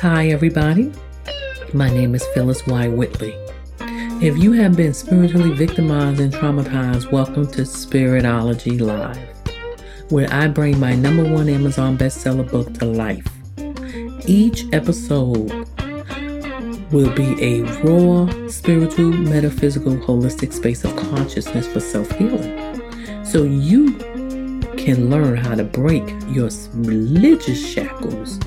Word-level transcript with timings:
Hi, 0.00 0.28
everybody. 0.28 0.92
My 1.74 1.90
name 1.90 2.14
is 2.14 2.24
Phyllis 2.32 2.64
Y. 2.68 2.86
Whitley. 2.86 3.34
If 4.22 4.38
you 4.38 4.52
have 4.52 4.76
been 4.76 4.94
spiritually 4.94 5.52
victimized 5.52 6.20
and 6.20 6.32
traumatized, 6.32 7.10
welcome 7.10 7.48
to 7.48 7.62
Spiritology 7.62 8.80
Live, 8.80 9.18
where 10.12 10.32
I 10.32 10.46
bring 10.46 10.78
my 10.78 10.94
number 10.94 11.24
one 11.24 11.48
Amazon 11.48 11.98
bestseller 11.98 12.48
book 12.48 12.72
to 12.74 12.84
life. 12.84 13.26
Each 14.24 14.66
episode 14.72 15.66
will 16.92 17.10
be 17.16 17.34
a 17.42 17.62
raw, 17.82 18.30
spiritual, 18.46 19.10
metaphysical, 19.10 19.96
holistic 19.96 20.52
space 20.52 20.84
of 20.84 20.94
consciousness 20.94 21.66
for 21.66 21.80
self 21.80 22.08
healing. 22.12 23.24
So 23.24 23.42
you 23.42 23.94
can 24.76 25.10
learn 25.10 25.38
how 25.38 25.56
to 25.56 25.64
break 25.64 26.08
your 26.28 26.50
religious 26.74 27.68
shackles 27.68 28.38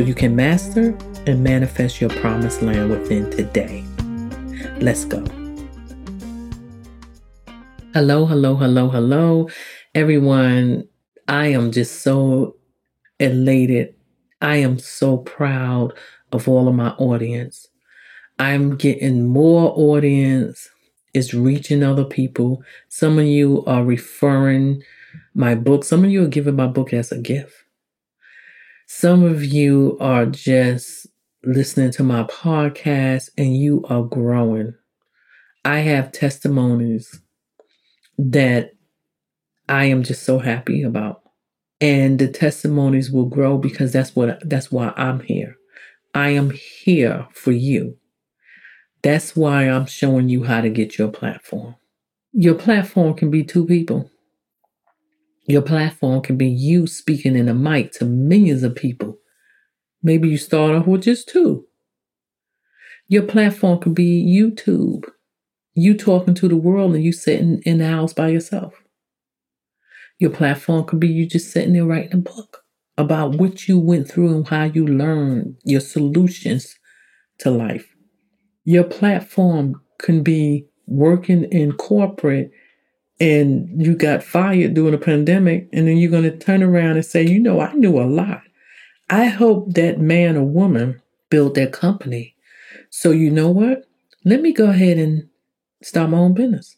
so 0.00 0.06
you 0.06 0.14
can 0.14 0.34
master 0.34 0.96
and 1.26 1.44
manifest 1.44 2.00
your 2.00 2.08
promised 2.08 2.62
land 2.62 2.88
within 2.88 3.30
today. 3.30 3.84
Let's 4.80 5.04
go. 5.04 5.22
Hello, 7.92 8.24
hello, 8.24 8.54
hello, 8.56 8.88
hello, 8.88 9.50
everyone. 9.94 10.88
I 11.28 11.48
am 11.48 11.70
just 11.70 12.00
so 12.00 12.56
elated. 13.18 13.94
I 14.40 14.56
am 14.56 14.78
so 14.78 15.18
proud 15.18 15.92
of 16.32 16.48
all 16.48 16.66
of 16.66 16.74
my 16.74 16.92
audience. 16.92 17.68
I'm 18.38 18.78
getting 18.78 19.28
more 19.28 19.70
audience. 19.76 20.70
It's 21.12 21.34
reaching 21.34 21.82
other 21.82 22.06
people. 22.06 22.62
Some 22.88 23.18
of 23.18 23.26
you 23.26 23.62
are 23.66 23.84
referring 23.84 24.82
my 25.34 25.54
book. 25.54 25.84
Some 25.84 26.04
of 26.04 26.10
you 26.10 26.24
are 26.24 26.28
giving 26.28 26.56
my 26.56 26.68
book 26.68 26.94
as 26.94 27.12
a 27.12 27.18
gift. 27.18 27.52
Some 28.92 29.22
of 29.22 29.44
you 29.44 29.96
are 30.00 30.26
just 30.26 31.06
listening 31.44 31.92
to 31.92 32.02
my 32.02 32.24
podcast 32.24 33.30
and 33.38 33.56
you 33.56 33.84
are 33.88 34.02
growing. 34.02 34.74
I 35.64 35.78
have 35.78 36.10
testimonies 36.10 37.20
that 38.18 38.72
I 39.68 39.84
am 39.84 40.02
just 40.02 40.24
so 40.24 40.40
happy 40.40 40.82
about. 40.82 41.22
And 41.80 42.18
the 42.18 42.26
testimonies 42.26 43.12
will 43.12 43.26
grow 43.26 43.58
because 43.58 43.92
that's 43.92 44.16
what 44.16 44.42
that's 44.44 44.72
why 44.72 44.92
I'm 44.96 45.20
here. 45.20 45.54
I 46.12 46.30
am 46.30 46.50
here 46.50 47.28
for 47.32 47.52
you. 47.52 47.96
That's 49.02 49.36
why 49.36 49.70
I'm 49.70 49.86
showing 49.86 50.28
you 50.28 50.42
how 50.42 50.62
to 50.62 50.68
get 50.68 50.98
your 50.98 51.12
platform. 51.12 51.76
Your 52.32 52.56
platform 52.56 53.14
can 53.14 53.30
be 53.30 53.44
two 53.44 53.64
people. 53.66 54.10
Your 55.46 55.62
platform 55.62 56.22
can 56.22 56.36
be 56.36 56.48
you 56.48 56.86
speaking 56.86 57.36
in 57.36 57.48
a 57.48 57.54
mic 57.54 57.92
to 57.92 58.04
millions 58.04 58.62
of 58.62 58.74
people. 58.74 59.18
Maybe 60.02 60.28
you 60.28 60.38
start 60.38 60.74
off 60.74 60.86
with 60.86 61.02
just 61.02 61.28
two. 61.28 61.66
Your 63.08 63.24
platform 63.24 63.80
could 63.80 63.94
be 63.94 64.24
YouTube. 64.24 65.04
You 65.74 65.96
talking 65.96 66.34
to 66.34 66.48
the 66.48 66.56
world 66.56 66.94
and 66.94 67.04
you 67.04 67.12
sitting 67.12 67.60
in 67.64 67.78
the 67.78 67.88
house 67.88 68.12
by 68.12 68.28
yourself. 68.28 68.74
Your 70.18 70.30
platform 70.30 70.84
could 70.84 71.00
be 71.00 71.08
you 71.08 71.26
just 71.26 71.50
sitting 71.50 71.72
there 71.72 71.86
writing 71.86 72.14
a 72.14 72.18
book 72.18 72.62
about 72.98 73.36
what 73.36 73.66
you 73.66 73.78
went 73.78 74.08
through 74.08 74.34
and 74.34 74.46
how 74.46 74.64
you 74.64 74.86
learned 74.86 75.56
your 75.64 75.80
solutions 75.80 76.76
to 77.38 77.50
life. 77.50 77.96
Your 78.64 78.84
platform 78.84 79.80
can 79.98 80.22
be 80.22 80.66
working 80.86 81.44
in 81.44 81.72
corporate 81.72 82.50
and 83.20 83.68
you 83.84 83.94
got 83.94 84.22
fired 84.22 84.74
during 84.74 84.94
a 84.94 84.98
pandemic, 84.98 85.68
and 85.72 85.86
then 85.86 85.98
you're 85.98 86.10
going 86.10 86.24
to 86.24 86.36
turn 86.36 86.62
around 86.62 86.96
and 86.96 87.04
say, 87.04 87.22
you 87.22 87.38
know, 87.38 87.60
I 87.60 87.72
knew 87.74 88.00
a 88.00 88.04
lot. 88.04 88.42
I 89.10 89.26
hope 89.26 89.74
that 89.74 90.00
man 90.00 90.36
or 90.36 90.44
woman 90.44 91.02
built 91.28 91.54
their 91.54 91.68
company. 91.68 92.34
So, 92.88 93.10
you 93.10 93.30
know 93.30 93.50
what? 93.50 93.84
Let 94.24 94.40
me 94.40 94.52
go 94.52 94.70
ahead 94.70 94.98
and 94.98 95.28
start 95.82 96.10
my 96.10 96.18
own 96.18 96.34
business. 96.34 96.76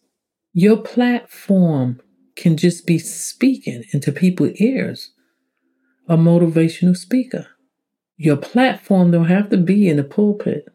Your 0.52 0.76
platform 0.76 2.00
can 2.34 2.56
just 2.56 2.86
be 2.86 2.98
speaking 2.98 3.84
into 3.92 4.10
people's 4.10 4.60
ears, 4.60 5.12
a 6.08 6.16
motivational 6.16 6.96
speaker. 6.96 7.46
Your 8.16 8.36
platform 8.36 9.10
don't 9.10 9.26
have 9.26 9.50
to 9.50 9.56
be 9.56 9.88
in 9.88 9.96
the 9.96 10.04
pulpit 10.04 10.66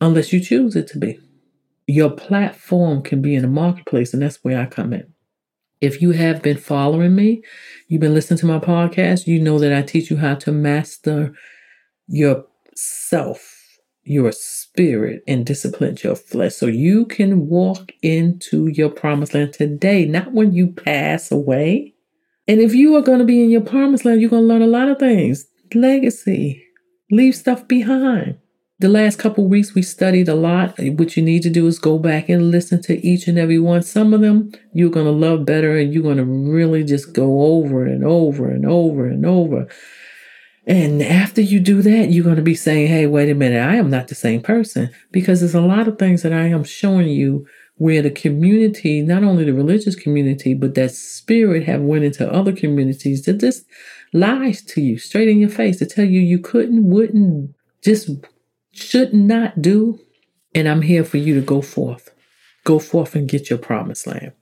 unless 0.00 0.32
you 0.32 0.40
choose 0.40 0.76
it 0.76 0.86
to 0.88 0.98
be 0.98 1.18
your 1.88 2.10
platform 2.10 3.02
can 3.02 3.22
be 3.22 3.34
in 3.34 3.42
the 3.42 3.48
marketplace, 3.48 4.12
and 4.12 4.22
that's 4.22 4.44
where 4.44 4.60
I 4.60 4.66
come 4.66 4.92
in. 4.92 5.10
If 5.80 6.02
you 6.02 6.10
have 6.10 6.42
been 6.42 6.58
following 6.58 7.16
me, 7.16 7.42
you've 7.88 8.02
been 8.02 8.14
listening 8.14 8.38
to 8.40 8.46
my 8.46 8.58
podcast, 8.58 9.26
you 9.26 9.40
know 9.40 9.58
that 9.58 9.72
I 9.72 9.80
teach 9.82 10.10
you 10.10 10.18
how 10.18 10.34
to 10.34 10.52
master 10.52 11.32
yourself, 12.06 13.78
your 14.02 14.32
spirit, 14.32 15.22
and 15.26 15.46
discipline 15.46 15.96
your 16.02 16.14
flesh 16.14 16.56
so 16.56 16.66
you 16.66 17.06
can 17.06 17.48
walk 17.48 17.92
into 18.02 18.66
your 18.66 18.90
promised 18.90 19.32
land 19.32 19.54
today, 19.54 20.04
not 20.04 20.32
when 20.32 20.52
you 20.52 20.66
pass 20.66 21.32
away. 21.32 21.94
And 22.46 22.60
if 22.60 22.74
you 22.74 22.96
are 22.96 23.02
going 23.02 23.20
to 23.20 23.24
be 23.24 23.42
in 23.42 23.50
your 23.50 23.62
promised 23.62 24.04
land, 24.04 24.20
you're 24.20 24.30
going 24.30 24.42
to 24.42 24.48
learn 24.48 24.62
a 24.62 24.66
lot 24.66 24.88
of 24.88 24.98
things 24.98 25.46
legacy, 25.74 26.62
leave 27.10 27.34
stuff 27.34 27.66
behind. 27.66 28.38
The 28.80 28.88
last 28.88 29.18
couple 29.18 29.48
weeks 29.48 29.74
we 29.74 29.82
studied 29.82 30.28
a 30.28 30.36
lot. 30.36 30.78
What 30.78 31.16
you 31.16 31.22
need 31.22 31.42
to 31.42 31.50
do 31.50 31.66
is 31.66 31.80
go 31.80 31.98
back 31.98 32.28
and 32.28 32.52
listen 32.52 32.80
to 32.82 33.04
each 33.04 33.26
and 33.26 33.36
every 33.36 33.58
one. 33.58 33.82
Some 33.82 34.14
of 34.14 34.20
them 34.20 34.52
you're 34.72 34.90
going 34.90 35.06
to 35.06 35.12
love 35.12 35.44
better 35.44 35.76
and 35.76 35.92
you're 35.92 36.04
going 36.04 36.18
to 36.18 36.24
really 36.24 36.84
just 36.84 37.12
go 37.12 37.42
over 37.42 37.84
and 37.84 38.04
over 38.04 38.48
and 38.48 38.64
over 38.64 39.08
and 39.08 39.26
over. 39.26 39.66
And 40.64 41.02
after 41.02 41.40
you 41.40 41.58
do 41.58 41.82
that, 41.82 42.10
you're 42.10 42.22
going 42.22 42.36
to 42.36 42.42
be 42.42 42.54
saying, 42.54 42.86
hey, 42.86 43.06
wait 43.08 43.30
a 43.30 43.34
minute, 43.34 43.60
I 43.60 43.74
am 43.76 43.90
not 43.90 44.06
the 44.06 44.14
same 44.14 44.42
person 44.42 44.90
because 45.10 45.40
there's 45.40 45.56
a 45.56 45.60
lot 45.60 45.88
of 45.88 45.98
things 45.98 46.22
that 46.22 46.32
I 46.32 46.46
am 46.46 46.62
showing 46.62 47.08
you 47.08 47.48
where 47.78 48.02
the 48.02 48.10
community, 48.10 49.02
not 49.02 49.24
only 49.24 49.44
the 49.44 49.54
religious 49.54 49.96
community, 49.96 50.54
but 50.54 50.76
that 50.76 50.92
spirit 50.92 51.64
have 51.64 51.80
went 51.80 52.04
into 52.04 52.32
other 52.32 52.52
communities 52.52 53.24
that 53.24 53.40
just 53.40 53.64
lies 54.12 54.62
to 54.62 54.80
you 54.80 54.98
straight 54.98 55.28
in 55.28 55.40
your 55.40 55.50
face 55.50 55.78
to 55.78 55.86
tell 55.86 56.04
you 56.04 56.20
you 56.20 56.38
couldn't, 56.38 56.88
wouldn't, 56.88 57.54
just 57.82 58.10
should 58.72 59.14
not 59.14 59.60
do. 59.60 60.00
And 60.54 60.68
I'm 60.68 60.82
here 60.82 61.04
for 61.04 61.18
you 61.18 61.34
to 61.34 61.40
go 61.40 61.62
forth. 61.62 62.10
Go 62.64 62.78
forth 62.78 63.14
and 63.14 63.28
get 63.28 63.50
your 63.50 63.58
promised 63.58 64.06
land. 64.06 64.32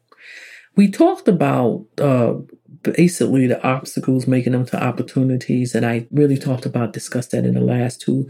We 0.77 0.91
talked 0.91 1.27
about 1.27 1.87
uh, 1.99 2.35
basically 2.83 3.47
the 3.47 3.63
obstacles, 3.67 4.27
making 4.27 4.53
them 4.53 4.67
to 4.67 4.83
opportunities. 4.83 5.75
And 5.75 5.87
I 5.87 6.07
really 6.11 6.39
talked 6.39 6.67
about, 6.67 6.93
discussed 6.93 7.33
that 7.33 7.45
in 7.45 7.55
the 7.55 7.61
last 7.61 8.01
two 8.01 8.29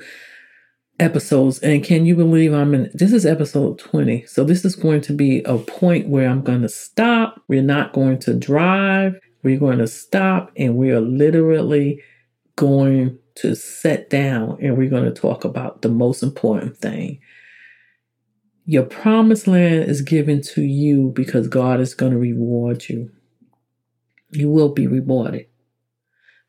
episodes. 0.98 1.58
And 1.58 1.84
can 1.84 2.06
you 2.06 2.14
believe 2.14 2.52
I'm 2.52 2.74
in 2.74 2.90
this 2.94 3.12
is 3.12 3.26
episode 3.26 3.78
20. 3.78 4.24
So 4.26 4.44
this 4.44 4.64
is 4.64 4.76
going 4.76 5.02
to 5.02 5.12
be 5.12 5.42
a 5.42 5.58
point 5.58 6.08
where 6.08 6.28
I'm 6.28 6.42
going 6.42 6.62
to 6.62 6.68
stop. 6.68 7.42
We're 7.48 7.62
not 7.62 7.92
going 7.92 8.18
to 8.20 8.34
drive. 8.34 9.18
We're 9.42 9.58
going 9.58 9.78
to 9.78 9.86
stop 9.86 10.50
and 10.56 10.76
we 10.76 10.90
are 10.90 11.00
literally 11.00 12.02
going 12.56 13.18
to 13.36 13.54
sit 13.54 14.10
down 14.10 14.58
and 14.60 14.76
we're 14.76 14.90
going 14.90 15.04
to 15.04 15.12
talk 15.20 15.44
about 15.44 15.82
the 15.82 15.88
most 15.88 16.22
important 16.22 16.76
thing. 16.76 17.20
Your 18.64 18.82
promised 18.82 19.46
land 19.46 19.84
is 19.84 20.00
given 20.00 20.42
to 20.42 20.62
you 20.62 21.12
because 21.14 21.46
God 21.46 21.80
is 21.80 21.94
going 21.94 22.12
to 22.12 22.18
reward 22.18 22.88
you. 22.88 23.10
You 24.30 24.50
will 24.50 24.70
be 24.70 24.86
rewarded. 24.86 25.46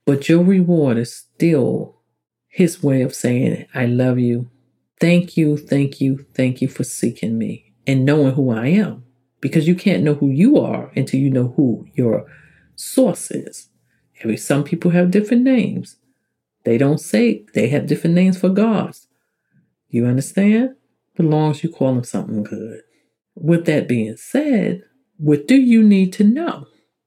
But 0.06 0.28
your 0.28 0.44
reward 0.44 0.98
is 0.98 1.14
still 1.14 2.02
His 2.48 2.82
way 2.82 3.02
of 3.02 3.14
saying, 3.14 3.68
I 3.76 3.86
love 3.86 4.18
you. 4.18 4.50
Thank 5.00 5.38
you, 5.38 5.58
thank 5.58 6.02
you, 6.02 6.26
thank 6.34 6.62
you 6.62 6.68
for 6.68 6.84
seeking 6.84 7.38
me 7.38 7.74
and 7.86 8.06
knowing 8.06 8.34
who 8.34 8.50
I 8.50 8.68
am. 8.68 9.04
Because 9.40 9.68
you 9.68 9.76
can't 9.76 10.02
know 10.02 10.16
who 10.16 10.30
you 10.30 10.58
are 10.58 10.92
until 10.96 11.20
you 11.20 11.30
know 11.30 11.54
who 11.56 11.88
your 11.94 12.26
source 12.76 13.30
is. 13.30 13.70
Every 14.24 14.38
some 14.38 14.64
people 14.64 14.92
have 14.92 15.12
different 15.12 15.44
names. 15.44 15.98
They 16.68 16.78
don't 16.78 17.00
say 17.00 17.46
they 17.54 17.70
have 17.70 17.88
different 17.88 18.14
names 18.14 18.38
for 18.38 18.50
gods. 18.50 19.08
You 19.88 20.06
understand? 20.06 20.76
But 21.16 21.28
long 21.28 21.52
as 21.52 21.64
you 21.64 21.70
call 21.70 21.96
them 21.96 22.04
something 22.04 22.44
good. 22.44 22.82
With 23.36 23.64
that 23.68 23.88
being 23.88 24.18
said, 24.18 24.84
what 25.16 25.48
do 25.48 25.56
you 25.56 25.82
need 25.82 26.12
to 26.14 26.26
know? 26.26 26.66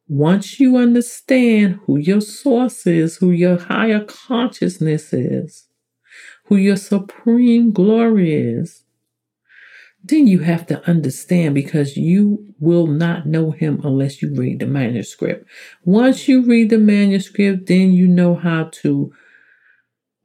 Once 0.09 0.61
you 0.61 0.79
understand 0.79 1.79
who 1.85 1.99
your 1.99 2.23
source 2.23 2.87
is, 2.87 3.19
who 3.19 3.33
your 3.33 3.59
higher 3.59 4.03
consciousness 4.03 5.13
is, 5.13 5.69
who 6.47 6.57
your 6.57 6.77
supreme 6.77 7.71
glory 7.71 8.33
is, 8.33 8.85
then 10.03 10.27
you 10.27 10.39
have 10.39 10.67
to 10.69 10.83
understand 10.89 11.55
because 11.55 11.99
you 11.99 12.55
will 12.61 12.87
not 12.87 13.27
know 13.27 13.51
him 13.51 13.79
unless 13.85 14.23
you 14.23 14.35
read 14.35 14.61
the 14.61 14.67
manuscript. 14.67 15.47
Once 15.85 16.29
you 16.29 16.47
read 16.47 16.71
the 16.71 16.79
manuscript, 16.79 17.67
then 17.67 17.93
you 17.93 18.09
know 18.09 18.35
how 18.35 18.65
to 18.73 19.13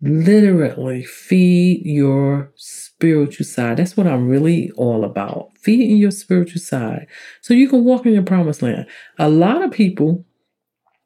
literally 0.06 1.04
feed 1.04 1.82
your 1.86 2.52
spiritual 2.56 3.46
side. 3.46 3.78
That's 3.78 3.98
what 3.98 4.08
I'm 4.08 4.28
really 4.28 4.72
all 4.78 5.04
about. 5.04 5.52
Feeding 5.58 5.98
your 5.98 6.12
spiritual 6.12 6.62
side 6.62 7.08
so 7.42 7.54
you 7.54 7.68
can 7.68 7.84
walk 7.84 8.06
in 8.06 8.14
your 8.14 8.24
promised 8.24 8.62
land. 8.62 8.88
A 9.18 9.30
lot 9.30 9.62
of 9.64 9.72
people 9.72 10.26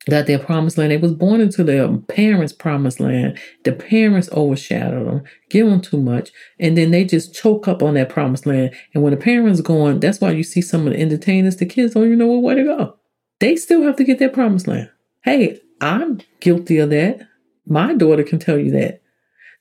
got 0.10 0.28
their 0.28 0.40
promised 0.40 0.78
land. 0.78 0.92
They 0.92 0.98
was 0.98 1.14
born 1.14 1.40
into 1.42 1.64
their 1.64 1.88
parents' 1.98 2.54
promised 2.54 3.00
land. 3.00 3.40
The 3.64 3.72
parents 3.72 4.30
overshadow 4.32 5.06
them, 5.06 5.24
give 5.50 5.68
them 5.68 5.82
too 5.82 6.02
much, 6.02 6.32
and 6.60 6.78
then 6.78 6.92
they 6.92 7.06
just 7.06 7.34
choke 7.34 7.68
up 7.68 7.82
on 7.82 7.94
that 7.94 8.10
promised 8.10 8.46
land. 8.46 8.74
And 8.94 9.04
when 9.04 9.12
the 9.12 9.18
parents 9.18 9.62
going, 9.62 10.00
that's 10.00 10.20
why 10.20 10.32
you 10.32 10.44
see 10.44 10.62
some 10.62 10.88
of 10.88 10.94
the 10.94 11.00
entertainers, 11.00 11.58
the 11.58 11.66
kids 11.66 11.94
don't 11.94 12.06
even 12.06 12.20
know 12.20 12.40
where 12.40 12.56
to 12.56 12.64
go. 12.64 12.96
They 13.40 13.56
still 13.56 13.84
have 13.84 13.96
to 13.98 14.04
get 14.04 14.20
their 14.20 14.30
promised 14.30 14.68
land. 14.68 14.90
Hey, 15.24 15.60
I'm 15.80 16.20
guilty 16.40 16.78
of 16.80 16.90
that. 16.90 17.29
My 17.70 17.94
daughter 17.94 18.24
can 18.24 18.40
tell 18.40 18.58
you 18.58 18.72
that. 18.72 19.02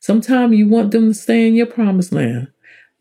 Sometimes 0.00 0.56
you 0.56 0.69
want 0.69 0.93
them 0.93 1.08
to 1.08 1.14
stay 1.14 1.46
in 1.46 1.55
your 1.55 1.66
promised 1.66 2.12
land. 2.12 2.49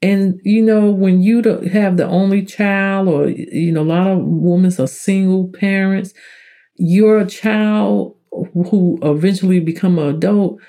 And 0.02 0.40
you 0.44 0.62
know, 0.62 0.92
when 0.92 1.22
you 1.22 1.42
have 1.72 1.98
the 1.98 2.06
only 2.06 2.46
child, 2.46 3.08
or 3.08 3.28
you 3.30 3.72
know, 3.72 3.82
a 3.82 3.84
lot 3.84 4.08
of 4.08 4.20
women 4.20 4.72
are 4.80 4.88
single 4.88 5.48
parents, 5.48 6.14
your 6.76 7.26
child 7.26 8.16
who 8.32 9.00
eventually 9.02 9.60
become 9.60 9.98
an 9.98 10.16
adult, 10.16 10.60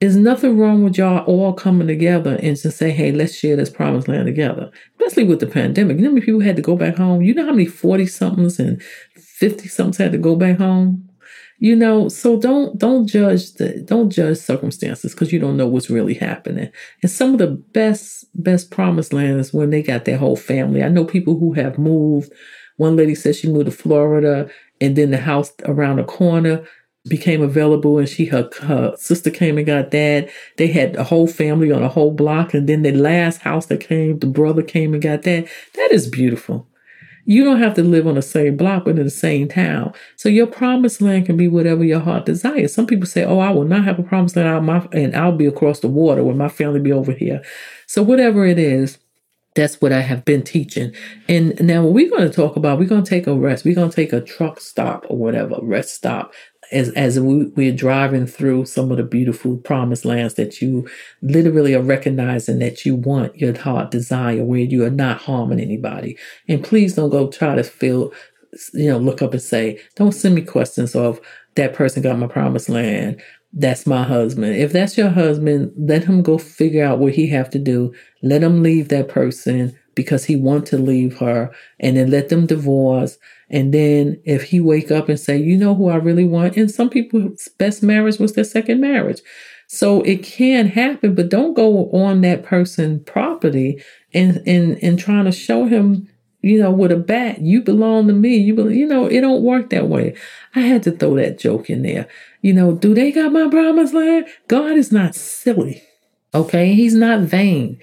is 0.00 0.16
nothing 0.16 0.58
wrong 0.58 0.82
with 0.82 0.98
y'all 0.98 1.24
all 1.26 1.52
coming 1.52 1.86
together 1.86 2.36
and 2.42 2.56
to 2.56 2.72
say, 2.72 2.90
hey, 2.90 3.12
let's 3.12 3.36
share 3.36 3.54
this 3.54 3.70
promised 3.70 4.08
land 4.08 4.26
together. 4.26 4.68
Especially 4.98 5.22
with 5.22 5.38
the 5.38 5.46
pandemic. 5.46 5.96
You 5.96 6.02
know 6.02 6.08
how 6.08 6.14
many 6.14 6.26
people 6.26 6.40
had 6.40 6.56
to 6.56 6.62
go 6.62 6.74
back 6.74 6.96
home? 6.96 7.22
You 7.22 7.34
know 7.34 7.44
how 7.44 7.52
many 7.52 7.66
40 7.66 8.06
somethings 8.06 8.58
and 8.58 8.82
50 9.14 9.68
somethings 9.68 9.98
had 9.98 10.10
to 10.10 10.18
go 10.18 10.34
back 10.34 10.58
home? 10.58 11.08
You 11.62 11.76
know, 11.76 12.08
so 12.08 12.40
don't 12.40 12.76
don't 12.76 13.06
judge 13.06 13.52
the 13.52 13.82
don't 13.82 14.10
judge 14.10 14.38
circumstances 14.38 15.12
because 15.12 15.32
you 15.32 15.38
don't 15.38 15.56
know 15.56 15.68
what's 15.68 15.88
really 15.88 16.14
happening. 16.14 16.72
And 17.02 17.10
some 17.10 17.34
of 17.34 17.38
the 17.38 17.46
best 17.46 18.24
best 18.34 18.72
promised 18.72 19.12
land 19.12 19.38
is 19.38 19.54
when 19.54 19.70
they 19.70 19.80
got 19.80 20.04
their 20.04 20.18
whole 20.18 20.34
family. 20.34 20.82
I 20.82 20.88
know 20.88 21.04
people 21.04 21.38
who 21.38 21.52
have 21.52 21.78
moved. 21.78 22.32
One 22.78 22.96
lady 22.96 23.14
said 23.14 23.36
she 23.36 23.48
moved 23.48 23.66
to 23.66 23.70
Florida 23.70 24.50
and 24.80 24.96
then 24.96 25.12
the 25.12 25.18
house 25.18 25.52
around 25.64 25.98
the 25.98 26.04
corner 26.04 26.66
became 27.08 27.42
available 27.42 27.96
and 27.96 28.08
she 28.08 28.24
her, 28.24 28.50
her 28.62 28.96
sister 28.96 29.30
came 29.30 29.56
and 29.56 29.66
got 29.66 29.92
that 29.92 30.30
they 30.56 30.66
had 30.66 30.94
the 30.94 31.04
whole 31.04 31.28
family 31.28 31.70
on 31.70 31.84
a 31.84 31.88
whole 31.88 32.10
block 32.12 32.54
and 32.54 32.68
then 32.68 32.82
the 32.82 32.90
last 32.90 33.40
house 33.40 33.66
that 33.66 33.78
came 33.78 34.18
the 34.18 34.26
brother 34.26 34.62
came 34.62 34.94
and 34.94 35.02
got 35.02 35.22
that 35.22 35.46
that 35.74 35.92
is 35.92 36.08
beautiful 36.08 36.66
you 37.24 37.44
don't 37.44 37.60
have 37.60 37.74
to 37.74 37.82
live 37.82 38.06
on 38.06 38.14
the 38.16 38.22
same 38.22 38.56
block, 38.56 38.84
but 38.84 38.98
in 38.98 39.04
the 39.04 39.10
same 39.10 39.48
town. 39.48 39.92
So 40.16 40.28
your 40.28 40.46
promised 40.46 41.00
land 41.00 41.26
can 41.26 41.36
be 41.36 41.48
whatever 41.48 41.84
your 41.84 42.00
heart 42.00 42.26
desires. 42.26 42.74
Some 42.74 42.86
people 42.86 43.06
say, 43.06 43.24
"Oh, 43.24 43.38
I 43.38 43.50
will 43.50 43.64
not 43.64 43.84
have 43.84 43.98
a 43.98 44.02
promised 44.02 44.36
land, 44.36 44.48
out 44.48 44.64
my, 44.64 44.86
and 44.92 45.14
I'll 45.14 45.36
be 45.36 45.46
across 45.46 45.80
the 45.80 45.88
water 45.88 46.24
when 46.24 46.36
my 46.36 46.48
family 46.48 46.80
be 46.80 46.92
over 46.92 47.12
here." 47.12 47.42
So 47.86 48.02
whatever 48.02 48.44
it 48.44 48.58
is, 48.58 48.98
that's 49.54 49.80
what 49.80 49.92
I 49.92 50.00
have 50.00 50.24
been 50.24 50.42
teaching. 50.42 50.92
And 51.28 51.60
now 51.60 51.82
what 51.82 51.92
we're 51.92 52.10
going 52.10 52.28
to 52.28 52.34
talk 52.34 52.56
about, 52.56 52.78
we're 52.78 52.88
going 52.88 53.04
to 53.04 53.10
take 53.10 53.26
a 53.26 53.34
rest. 53.34 53.64
We're 53.64 53.74
going 53.74 53.90
to 53.90 53.96
take 53.96 54.12
a 54.12 54.20
truck 54.20 54.60
stop 54.60 55.04
or 55.08 55.16
whatever, 55.16 55.56
rest 55.62 55.94
stop 55.94 56.32
as 56.72 56.88
as 56.90 57.20
we, 57.20 57.46
we're 57.48 57.74
driving 57.74 58.26
through 58.26 58.64
some 58.64 58.90
of 58.90 58.96
the 58.96 59.02
beautiful 59.02 59.56
promised 59.58 60.04
lands 60.04 60.34
that 60.34 60.60
you 60.60 60.88
literally 61.20 61.74
are 61.74 61.82
recognizing 61.82 62.58
that 62.58 62.84
you 62.84 62.96
want 62.96 63.36
your 63.36 63.56
heart 63.56 63.90
desire 63.90 64.42
where 64.44 64.60
you 64.60 64.84
are 64.84 64.90
not 64.90 65.18
harming 65.18 65.60
anybody. 65.60 66.16
And 66.48 66.64
please 66.64 66.94
don't 66.94 67.10
go 67.10 67.28
try 67.28 67.54
to 67.54 67.62
feel 67.62 68.12
you 68.74 68.90
know 68.90 68.98
look 68.98 69.22
up 69.22 69.32
and 69.32 69.42
say 69.42 69.80
don't 69.96 70.12
send 70.12 70.34
me 70.34 70.42
questions 70.42 70.94
of 70.94 71.20
that 71.54 71.74
person 71.74 72.02
got 72.02 72.18
my 72.18 72.26
promised 72.26 72.68
land. 72.68 73.22
That's 73.52 73.86
my 73.86 74.02
husband. 74.02 74.56
If 74.56 74.72
that's 74.72 74.96
your 74.96 75.10
husband 75.10 75.72
let 75.76 76.04
him 76.04 76.22
go 76.22 76.38
figure 76.38 76.84
out 76.84 76.98
what 76.98 77.12
he 77.12 77.26
have 77.28 77.50
to 77.50 77.58
do. 77.58 77.94
Let 78.22 78.42
him 78.42 78.62
leave 78.62 78.88
that 78.88 79.08
person 79.08 79.78
because 79.94 80.24
he 80.24 80.36
want 80.36 80.66
to 80.66 80.78
leave 80.78 81.18
her 81.18 81.52
and 81.80 81.96
then 81.96 82.10
let 82.10 82.28
them 82.30 82.46
divorce 82.46 83.18
and 83.52 83.72
then 83.72 84.20
if 84.24 84.44
he 84.44 84.60
wake 84.60 84.90
up 84.90 85.08
and 85.08 85.20
say, 85.20 85.36
you 85.36 85.56
know 85.56 85.74
who 85.74 85.90
I 85.90 85.96
really 85.96 86.24
want, 86.24 86.56
and 86.56 86.70
some 86.70 86.88
people's 86.88 87.48
best 87.58 87.82
marriage 87.82 88.18
was 88.18 88.32
their 88.32 88.44
second 88.44 88.80
marriage. 88.80 89.20
So 89.68 90.02
it 90.02 90.22
can 90.22 90.66
happen, 90.66 91.14
but 91.14 91.28
don't 91.28 91.54
go 91.54 91.90
on 91.92 92.22
that 92.22 92.44
person 92.44 93.04
property 93.04 93.82
and 94.12 94.42
and 94.46 94.78
and 94.82 94.98
trying 94.98 95.24
to 95.26 95.32
show 95.32 95.66
him, 95.66 96.08
you 96.40 96.60
know, 96.60 96.70
with 96.70 96.92
a 96.92 96.96
bat, 96.96 97.40
you 97.40 97.62
belong 97.62 98.06
to 98.08 98.12
me. 98.12 98.36
You 98.36 98.68
you 98.68 98.86
know, 98.86 99.06
it 99.06 99.20
don't 99.20 99.42
work 99.42 99.70
that 99.70 99.88
way. 99.88 100.14
I 100.54 100.60
had 100.60 100.82
to 100.84 100.92
throw 100.92 101.16
that 101.16 101.38
joke 101.38 101.70
in 101.70 101.82
there. 101.82 102.08
You 102.42 102.52
know, 102.52 102.74
do 102.74 102.94
they 102.94 103.12
got 103.12 103.32
my 103.32 103.48
promised 103.48 103.94
land? 103.94 104.26
God 104.48 104.72
is 104.72 104.92
not 104.92 105.14
silly. 105.14 105.82
Okay, 106.34 106.74
he's 106.74 106.94
not 106.94 107.20
vain. 107.20 107.78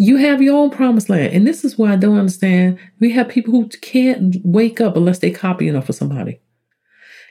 You 0.00 0.16
have 0.18 0.40
your 0.40 0.56
own 0.56 0.70
promised 0.70 1.08
land. 1.08 1.34
And 1.34 1.44
this 1.44 1.64
is 1.64 1.76
why 1.76 1.92
I 1.92 1.96
don't 1.96 2.16
understand. 2.16 2.78
We 3.00 3.10
have 3.12 3.28
people 3.28 3.52
who 3.52 3.68
can't 3.68 4.36
wake 4.44 4.80
up 4.80 4.96
unless 4.96 5.18
they 5.18 5.32
copy 5.32 5.66
enough 5.66 5.86
for 5.86 5.92
somebody. 5.92 6.40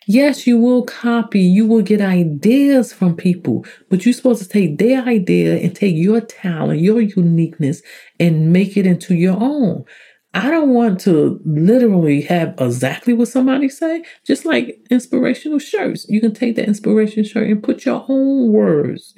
Yes, 0.06 0.46
you 0.46 0.58
will 0.58 0.84
copy, 0.84 1.40
you 1.40 1.66
will 1.66 1.82
get 1.82 2.02
ideas 2.02 2.92
from 2.92 3.16
people, 3.16 3.66
but 3.90 4.06
you're 4.06 4.14
supposed 4.14 4.42
to 4.42 4.50
take 4.50 4.78
their 4.80 5.02
idea 5.04 5.58
and 5.58 5.74
take 5.74 5.96
your 5.96 6.20
talent, 6.20 6.82
your 6.82 7.00
uniqueness, 7.00 7.82
and 8.20 8.52
make 8.52 8.76
it 8.76 8.86
into 8.86 9.16
your 9.16 9.38
own. 9.38 9.86
I 10.34 10.52
don't 10.52 10.70
want 10.70 11.00
to 11.02 11.42
literally 11.46 12.22
have 12.22 12.54
exactly 12.60 13.14
what 13.14 13.30
somebody 13.30 13.70
say, 13.70 14.04
just 14.26 14.46
like 14.46 14.78
inspirational 14.90 15.60
shirts. 15.60 16.06
You 16.10 16.20
can 16.20 16.34
take 16.34 16.58
that 16.58 16.68
inspiration 16.68 17.24
shirt 17.24 17.50
and 17.50 17.64
put 17.64 17.86
your 17.86 18.06
own 18.08 18.52
words 18.52 19.14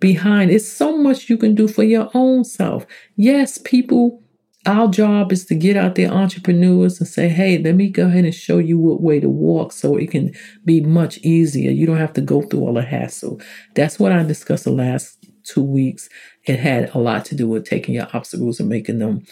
behind. 0.00 0.50
It's 0.50 0.68
so 0.68 0.96
much 0.96 1.28
you 1.28 1.36
can 1.36 1.54
do 1.54 1.68
for 1.68 1.84
your 1.84 2.10
own 2.14 2.44
self. 2.44 2.86
Yes, 3.16 3.58
people, 3.58 4.22
our 4.66 4.88
job 4.88 5.32
is 5.32 5.46
to 5.46 5.54
get 5.54 5.76
out 5.76 5.94
there, 5.94 6.10
entrepreneurs, 6.10 7.00
and 7.00 7.08
say, 7.08 7.28
hey, 7.28 7.58
let 7.58 7.74
me 7.74 7.88
go 7.88 8.06
ahead 8.06 8.24
and 8.24 8.34
show 8.34 8.58
you 8.58 8.78
what 8.78 9.00
way 9.00 9.20
to 9.20 9.28
walk 9.28 9.72
so 9.72 9.96
it 9.96 10.10
can 10.10 10.34
be 10.64 10.80
much 10.80 11.18
easier. 11.18 11.70
You 11.70 11.86
don't 11.86 11.96
have 11.96 12.12
to 12.14 12.20
go 12.20 12.42
through 12.42 12.60
all 12.60 12.74
the 12.74 12.82
hassle. 12.82 13.40
That's 13.74 13.98
what 13.98 14.12
I 14.12 14.22
discussed 14.22 14.64
the 14.64 14.70
last 14.70 15.24
two 15.44 15.62
weeks. 15.62 16.08
It 16.44 16.58
had 16.58 16.94
a 16.94 16.98
lot 16.98 17.24
to 17.26 17.34
do 17.34 17.48
with 17.48 17.64
taking 17.64 17.94
your 17.94 18.08
obstacles 18.12 18.60
and 18.60 18.68
making 18.68 18.98
them 18.98 19.24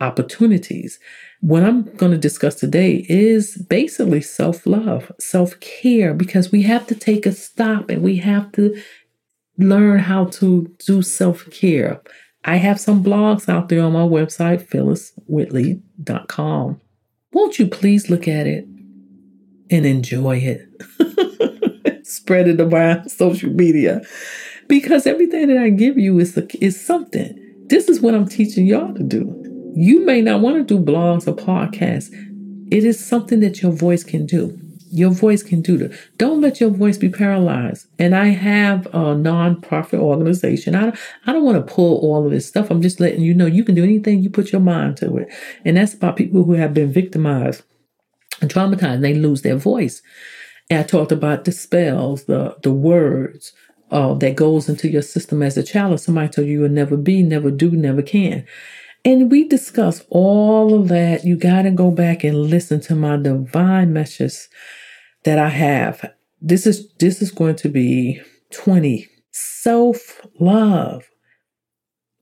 opportunities. 0.00 0.98
What 1.40 1.62
I'm 1.62 1.84
going 1.96 2.12
to 2.12 2.18
discuss 2.18 2.54
today 2.56 3.04
is 3.08 3.56
basically 3.68 4.22
self 4.22 4.66
love, 4.66 5.12
self 5.18 5.58
care, 5.60 6.14
because 6.14 6.50
we 6.50 6.62
have 6.62 6.86
to 6.86 6.94
take 6.94 7.26
a 7.26 7.32
stop 7.32 7.90
and 7.90 8.02
we 8.02 8.16
have 8.16 8.50
to 8.52 8.80
learn 9.58 10.00
how 10.00 10.26
to 10.26 10.70
do 10.86 11.02
self 11.02 11.48
care. 11.50 12.00
I 12.44 12.56
have 12.56 12.78
some 12.78 13.02
blogs 13.02 13.48
out 13.48 13.68
there 13.68 13.82
on 13.82 13.92
my 13.92 14.00
website, 14.00 14.68
phylliswhitley.com. 14.68 16.80
Won't 17.32 17.58
you 17.58 17.66
please 17.66 18.10
look 18.10 18.28
at 18.28 18.46
it 18.46 18.66
and 19.70 19.86
enjoy 19.86 20.36
it? 20.36 20.68
Spread 22.06 22.48
it 22.48 22.60
around 22.60 23.10
social 23.10 23.50
media 23.50 24.02
because 24.68 25.06
everything 25.06 25.48
that 25.48 25.58
I 25.58 25.70
give 25.70 25.98
you 25.98 26.18
is, 26.18 26.36
is 26.60 26.84
something. 26.84 27.40
This 27.68 27.88
is 27.88 28.00
what 28.00 28.14
I'm 28.14 28.28
teaching 28.28 28.66
y'all 28.66 28.94
to 28.94 29.02
do. 29.02 29.40
You 29.74 30.04
may 30.04 30.20
not 30.20 30.40
want 30.40 30.56
to 30.56 30.62
do 30.62 30.84
blogs 30.84 31.26
or 31.26 31.34
podcasts. 31.34 32.12
It 32.70 32.84
is 32.84 33.04
something 33.04 33.40
that 33.40 33.62
your 33.62 33.72
voice 33.72 34.04
can 34.04 34.26
do. 34.26 34.58
Your 34.94 35.10
voice 35.10 35.42
can 35.42 35.60
do 35.60 35.76
that. 35.78 35.98
Don't 36.18 36.40
let 36.40 36.60
your 36.60 36.70
voice 36.70 36.96
be 36.96 37.08
paralyzed. 37.08 37.88
And 37.98 38.14
I 38.14 38.26
have 38.26 38.86
a 38.86 39.16
nonprofit 39.16 39.98
organization. 39.98 40.76
I, 40.76 40.96
I 41.26 41.32
don't 41.32 41.42
want 41.42 41.56
to 41.66 41.74
pull 41.74 41.98
all 41.98 42.24
of 42.24 42.30
this 42.30 42.46
stuff. 42.46 42.70
I'm 42.70 42.80
just 42.80 43.00
letting 43.00 43.22
you 43.22 43.34
know 43.34 43.46
you 43.46 43.64
can 43.64 43.74
do 43.74 43.82
anything 43.82 44.22
you 44.22 44.30
put 44.30 44.52
your 44.52 44.60
mind 44.60 44.96
to 44.98 45.16
it. 45.16 45.28
And 45.64 45.76
that's 45.76 45.94
about 45.94 46.16
people 46.16 46.44
who 46.44 46.52
have 46.52 46.74
been 46.74 46.92
victimized 46.92 47.64
and 48.40 48.48
traumatized. 48.48 48.94
And 48.94 49.04
they 49.04 49.14
lose 49.14 49.42
their 49.42 49.56
voice. 49.56 50.00
And 50.70 50.78
I 50.78 50.82
talked 50.84 51.10
about 51.10 51.44
the 51.44 51.50
spells, 51.50 52.26
the, 52.26 52.56
the 52.62 52.72
words 52.72 53.52
uh, 53.90 54.14
that 54.14 54.36
goes 54.36 54.68
into 54.68 54.88
your 54.88 55.02
system 55.02 55.42
as 55.42 55.56
a 55.56 55.64
child. 55.64 55.94
If 55.94 56.00
somebody 56.00 56.28
told 56.28 56.46
you 56.46 56.52
you 56.54 56.60
will 56.60 56.68
never 56.68 56.96
be, 56.96 57.24
never 57.24 57.50
do, 57.50 57.72
never 57.72 58.00
can. 58.00 58.46
And 59.04 59.28
we 59.28 59.48
discuss 59.48 60.04
all 60.08 60.72
of 60.72 60.86
that. 60.86 61.24
You 61.24 61.36
got 61.36 61.62
to 61.62 61.72
go 61.72 61.90
back 61.90 62.22
and 62.22 62.46
listen 62.46 62.80
to 62.82 62.94
my 62.94 63.16
divine 63.16 63.92
messages 63.92 64.48
that 65.24 65.38
I 65.38 65.48
have. 65.48 66.12
This 66.40 66.66
is 66.66 66.92
this 66.98 67.22
is 67.22 67.30
going 67.30 67.56
to 67.56 67.68
be 67.68 68.20
20. 68.50 69.08
Self-love. 69.32 71.08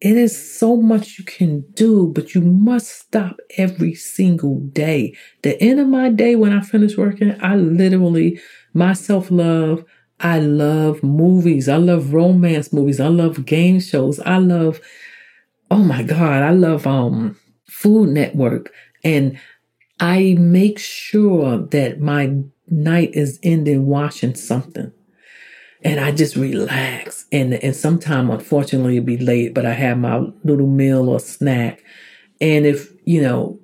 It 0.00 0.16
is 0.16 0.58
so 0.58 0.76
much 0.76 1.18
you 1.18 1.24
can 1.24 1.60
do, 1.74 2.08
but 2.08 2.34
you 2.34 2.40
must 2.40 2.88
stop 2.88 3.36
every 3.56 3.94
single 3.94 4.58
day. 4.58 5.14
The 5.42 5.60
end 5.62 5.78
of 5.78 5.88
my 5.88 6.08
day 6.08 6.34
when 6.34 6.52
I 6.52 6.60
finish 6.60 6.96
working, 6.96 7.36
I 7.40 7.54
literally 7.56 8.40
my 8.74 8.94
self-love 8.94 9.84
I 10.22 10.38
love 10.38 11.02
movies. 11.02 11.68
I 11.68 11.76
love 11.76 12.14
romance 12.14 12.72
movies. 12.72 13.00
I 13.00 13.08
love 13.08 13.44
game 13.44 13.80
shows. 13.80 14.20
I 14.20 14.38
love, 14.38 14.80
oh 15.70 15.82
my 15.82 16.04
God, 16.04 16.42
I 16.42 16.50
love 16.50 16.86
um 16.86 17.36
Food 17.68 18.10
Network. 18.10 18.72
And 19.02 19.38
I 19.98 20.36
make 20.38 20.78
sure 20.78 21.58
that 21.58 22.00
my 22.00 22.36
night 22.72 23.10
is 23.12 23.38
ending 23.42 23.86
watching 23.86 24.34
something. 24.34 24.92
And 25.84 26.00
I 26.00 26.12
just 26.12 26.36
relax. 26.36 27.26
And 27.30 27.54
and 27.54 27.76
sometime 27.76 28.30
unfortunately 28.30 28.96
it'll 28.96 29.06
be 29.06 29.18
late, 29.18 29.54
but 29.54 29.66
I 29.66 29.72
have 29.74 29.98
my 29.98 30.26
little 30.44 30.66
meal 30.66 31.08
or 31.08 31.20
snack. 31.20 31.82
And 32.40 32.66
if, 32.66 32.92
you 33.04 33.22
know, 33.22 33.60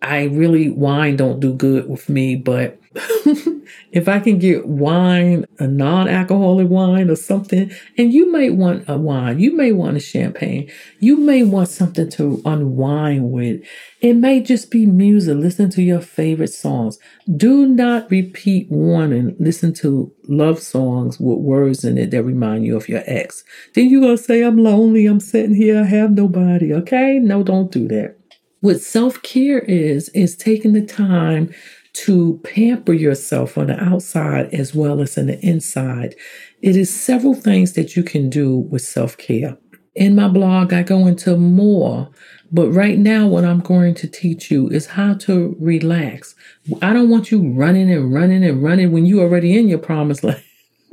I 0.00 0.24
really 0.24 0.70
wine 0.70 1.16
don't 1.16 1.40
do 1.40 1.52
good 1.52 1.88
with 1.88 2.08
me, 2.08 2.36
but 2.36 2.78
if 3.92 4.08
I 4.08 4.20
can 4.20 4.38
get 4.38 4.66
wine, 4.66 5.44
a 5.58 5.66
non 5.68 6.08
alcoholic 6.08 6.68
wine 6.68 7.10
or 7.10 7.16
something, 7.16 7.70
and 7.98 8.12
you 8.12 8.32
may 8.32 8.48
want 8.48 8.88
a 8.88 8.96
wine, 8.96 9.38
you 9.38 9.54
may 9.54 9.70
want 9.70 9.98
a 9.98 10.00
champagne, 10.00 10.70
you 10.98 11.18
may 11.18 11.42
want 11.42 11.68
something 11.68 12.10
to 12.12 12.40
unwind 12.46 13.30
with. 13.30 13.62
It 14.00 14.14
may 14.14 14.40
just 14.40 14.70
be 14.70 14.86
music. 14.86 15.36
Listen 15.36 15.68
to 15.70 15.82
your 15.82 16.00
favorite 16.00 16.48
songs. 16.48 16.98
Do 17.36 17.66
not 17.66 18.10
repeat 18.10 18.70
one 18.70 19.12
and 19.12 19.36
listen 19.38 19.74
to 19.74 20.12
love 20.26 20.58
songs 20.58 21.20
with 21.20 21.38
words 21.38 21.84
in 21.84 21.98
it 21.98 22.10
that 22.12 22.24
remind 22.24 22.64
you 22.64 22.76
of 22.76 22.88
your 22.88 23.02
ex. 23.06 23.44
Then 23.74 23.90
you're 23.90 24.00
going 24.00 24.16
to 24.16 24.22
say, 24.22 24.42
I'm 24.42 24.56
lonely, 24.56 25.04
I'm 25.06 25.20
sitting 25.20 25.54
here, 25.54 25.82
I 25.82 25.84
have 25.84 26.12
nobody. 26.12 26.72
Okay? 26.72 27.18
No, 27.18 27.42
don't 27.42 27.70
do 27.70 27.86
that. 27.88 28.16
What 28.60 28.80
self 28.80 29.20
care 29.22 29.58
is, 29.58 30.08
is 30.10 30.36
taking 30.36 30.72
the 30.72 30.86
time 30.86 31.52
to 31.94 32.40
pamper 32.44 32.92
yourself 32.92 33.58
on 33.58 33.66
the 33.66 33.82
outside 33.82 34.52
as 34.54 34.74
well 34.74 35.00
as 35.00 35.16
in 35.16 35.26
the 35.26 35.38
inside. 35.40 36.14
It 36.62 36.76
is 36.76 36.94
several 36.94 37.34
things 37.34 37.74
that 37.74 37.96
you 37.96 38.02
can 38.02 38.30
do 38.30 38.58
with 38.58 38.82
self 38.82 39.16
care. 39.18 39.58
In 39.94 40.14
my 40.14 40.28
blog, 40.28 40.72
I 40.72 40.82
go 40.82 41.06
into 41.06 41.36
more, 41.36 42.08
but 42.50 42.70
right 42.70 42.98
now, 42.98 43.26
what 43.26 43.44
I'm 43.44 43.60
going 43.60 43.94
to 43.96 44.08
teach 44.08 44.50
you 44.50 44.68
is 44.68 44.86
how 44.86 45.14
to 45.14 45.54
relax. 45.60 46.34
I 46.80 46.94
don't 46.94 47.10
want 47.10 47.30
you 47.30 47.52
running 47.52 47.90
and 47.90 48.12
running 48.12 48.42
and 48.42 48.62
running 48.62 48.92
when 48.92 49.04
you're 49.04 49.24
already 49.24 49.58
in 49.58 49.68
your 49.68 49.78
promised 49.78 50.24
land. 50.24 50.42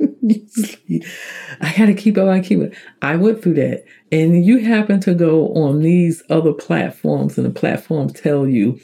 I 1.60 1.72
to 1.72 1.94
keep 1.94 2.16
up, 2.18 2.28
I 2.28 2.40
keep 2.40 2.60
it. 2.60 2.74
I 3.02 3.16
went 3.16 3.42
through 3.42 3.54
that. 3.54 3.84
And 4.12 4.44
you 4.44 4.58
happen 4.58 5.00
to 5.00 5.14
go 5.14 5.48
on 5.54 5.80
these 5.80 6.22
other 6.30 6.52
platforms, 6.52 7.38
and 7.38 7.46
the 7.46 7.58
platforms 7.58 8.12
tell 8.12 8.46
you 8.46 8.80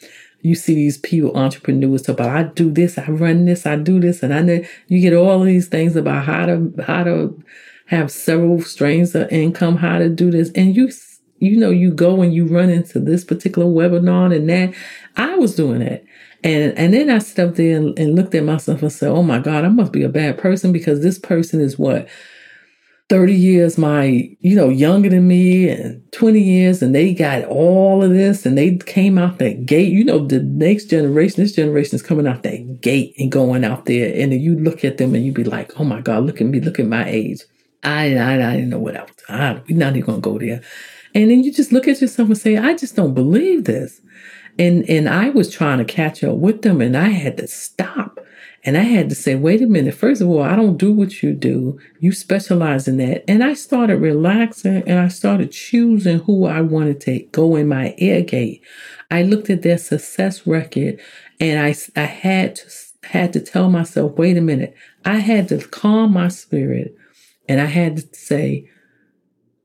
you 0.46 0.54
see 0.54 0.76
these 0.76 0.98
people, 0.98 1.36
entrepreneurs, 1.36 2.02
talk 2.02 2.20
about 2.20 2.36
I 2.36 2.44
do 2.44 2.70
this, 2.70 2.98
I 2.98 3.06
run 3.08 3.46
this, 3.46 3.66
I 3.66 3.74
do 3.74 3.98
this, 3.98 4.22
and 4.22 4.32
I 4.32 4.42
know 4.42 4.62
you 4.86 5.00
get 5.00 5.12
all 5.12 5.40
these 5.40 5.66
things 5.66 5.96
about 5.96 6.24
how 6.24 6.46
to 6.46 6.72
how 6.86 7.02
to 7.02 7.42
have 7.86 8.12
several 8.12 8.62
streams 8.62 9.14
of 9.16 9.28
income, 9.32 9.76
how 9.76 9.98
to 9.98 10.08
do 10.08 10.30
this, 10.30 10.52
and 10.52 10.76
you 10.76 10.90
you 11.40 11.56
know 11.56 11.70
you 11.70 11.92
go 11.92 12.22
and 12.22 12.32
you 12.32 12.46
run 12.46 12.70
into 12.70 13.00
this 13.00 13.24
particular 13.24 13.66
webinar 13.66 14.34
and 14.34 14.48
that. 14.48 14.72
I 15.16 15.34
was 15.34 15.56
doing 15.56 15.80
that. 15.80 16.04
And 16.44 16.78
and 16.78 16.94
then 16.94 17.10
I 17.10 17.18
stepped 17.18 17.56
there 17.56 17.76
and, 17.76 17.98
and 17.98 18.14
looked 18.14 18.34
at 18.36 18.44
myself 18.44 18.82
and 18.82 18.92
said, 18.92 19.08
Oh 19.08 19.24
my 19.24 19.40
God, 19.40 19.64
I 19.64 19.68
must 19.68 19.90
be 19.90 20.04
a 20.04 20.08
bad 20.08 20.38
person 20.38 20.70
because 20.70 21.02
this 21.02 21.18
person 21.18 21.60
is 21.60 21.76
what 21.76 22.08
30 23.08 23.34
years 23.34 23.78
my, 23.78 24.04
you 24.40 24.56
know, 24.56 24.68
younger 24.68 25.08
than 25.08 25.28
me 25.28 25.68
and 25.68 26.02
20 26.12 26.40
years, 26.40 26.82
and 26.82 26.94
they 26.94 27.14
got 27.14 27.44
all 27.44 28.02
of 28.02 28.10
this 28.10 28.44
and 28.44 28.58
they 28.58 28.76
came 28.78 29.16
out 29.16 29.38
that 29.38 29.64
gate. 29.64 29.92
You 29.92 30.04
know, 30.04 30.26
the 30.26 30.40
next 30.40 30.86
generation, 30.86 31.42
this 31.42 31.52
generation 31.52 31.94
is 31.94 32.02
coming 32.02 32.26
out 32.26 32.42
that 32.42 32.80
gate 32.80 33.14
and 33.18 33.30
going 33.30 33.64
out 33.64 33.84
there. 33.84 34.12
And 34.20 34.32
then 34.32 34.40
you 34.40 34.58
look 34.58 34.84
at 34.84 34.98
them 34.98 35.14
and 35.14 35.24
you 35.24 35.32
be 35.32 35.44
like, 35.44 35.78
oh 35.78 35.84
my 35.84 36.00
God, 36.00 36.24
look 36.24 36.40
at 36.40 36.48
me, 36.48 36.60
look 36.60 36.80
at 36.80 36.86
my 36.86 37.08
age. 37.08 37.42
I, 37.84 38.16
I, 38.16 38.34
I 38.34 38.56
didn't 38.56 38.70
know 38.70 38.80
what 38.80 38.96
I 38.96 39.02
was 39.02 39.12
doing. 39.28 39.62
We're 39.68 39.78
not 39.78 39.96
even 39.96 40.14
to 40.16 40.20
go 40.20 40.38
there. 40.38 40.62
And 41.14 41.30
then 41.30 41.44
you 41.44 41.52
just 41.52 41.72
look 41.72 41.86
at 41.86 42.00
yourself 42.00 42.28
and 42.28 42.38
say, 42.38 42.56
I 42.56 42.74
just 42.74 42.96
don't 42.96 43.14
believe 43.14 43.64
this. 43.64 44.00
And, 44.58 44.88
and 44.90 45.08
I 45.08 45.28
was 45.28 45.50
trying 45.50 45.78
to 45.78 45.84
catch 45.84 46.24
up 46.24 46.36
with 46.36 46.62
them 46.62 46.80
and 46.80 46.96
I 46.96 47.10
had 47.10 47.36
to 47.36 47.46
stop 47.46 48.18
and 48.66 48.76
I 48.76 48.82
had 48.82 49.08
to 49.10 49.14
say, 49.14 49.36
wait 49.36 49.62
a 49.62 49.66
minute. 49.66 49.94
First 49.94 50.20
of 50.20 50.28
all, 50.28 50.42
I 50.42 50.56
don't 50.56 50.76
do 50.76 50.92
what 50.92 51.22
you 51.22 51.32
do. 51.32 51.78
You 52.00 52.10
specialize 52.10 52.88
in 52.88 52.96
that. 52.96 53.22
And 53.30 53.44
I 53.44 53.54
started 53.54 53.98
relaxing 53.98 54.82
and 54.88 54.98
I 54.98 55.06
started 55.06 55.52
choosing 55.52 56.18
who 56.18 56.46
I 56.46 56.62
wanted 56.62 57.00
to 57.02 57.20
go 57.30 57.54
in 57.54 57.68
my 57.68 57.94
air 57.96 58.22
gate. 58.22 58.62
I 59.08 59.22
looked 59.22 59.50
at 59.50 59.62
their 59.62 59.78
success 59.78 60.48
record 60.48 61.00
and 61.38 61.60
I, 61.60 61.76
I 61.94 62.06
had 62.06 62.56
to, 62.56 62.70
had 63.04 63.32
to 63.34 63.40
tell 63.40 63.70
myself, 63.70 64.18
wait 64.18 64.36
a 64.36 64.40
minute. 64.40 64.74
I 65.04 65.18
had 65.18 65.48
to 65.50 65.58
calm 65.68 66.12
my 66.12 66.26
spirit 66.26 66.92
and 67.48 67.60
I 67.60 67.66
had 67.66 67.98
to 67.98 68.16
say 68.16 68.68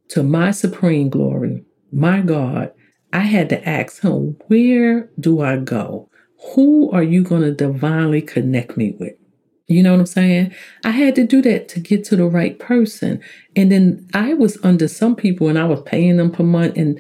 to 0.10 0.22
my 0.22 0.51
supreme 0.51 1.10
glory, 1.10 1.65
my 1.91 2.22
God, 2.22 2.72
I 3.12 3.22
had 3.22 3.50
to 3.50 3.67
ask 3.67 4.03
him, 4.03 4.38
where 4.46 5.10
do 5.20 5.41
I 5.41 5.58
go? 5.58 6.11
Who 6.53 6.91
are 6.91 7.03
you 7.03 7.24
going 7.24 7.41
to 7.43 7.53
divinely 7.53 8.21
connect 8.21 8.77
me 8.77 8.95
with? 9.00 9.13
You 9.67 9.83
know 9.83 9.91
what 9.91 10.01
I'm 10.01 10.05
saying? 10.05 10.53
I 10.83 10.91
had 10.91 11.15
to 11.15 11.25
do 11.25 11.41
that 11.43 11.69
to 11.69 11.79
get 11.79 12.03
to 12.05 12.15
the 12.15 12.25
right 12.25 12.60
person. 12.60 13.21
And 13.55 13.71
then 13.71 14.10
I 14.13 14.33
was 14.33 14.57
under 14.63 14.88
some 14.88 15.15
people 15.15 15.48
and 15.48 15.57
I 15.57 15.65
was 15.65 15.81
paying 15.83 16.17
them 16.17 16.31
per 16.31 16.43
month. 16.43 16.75
And 16.75 17.00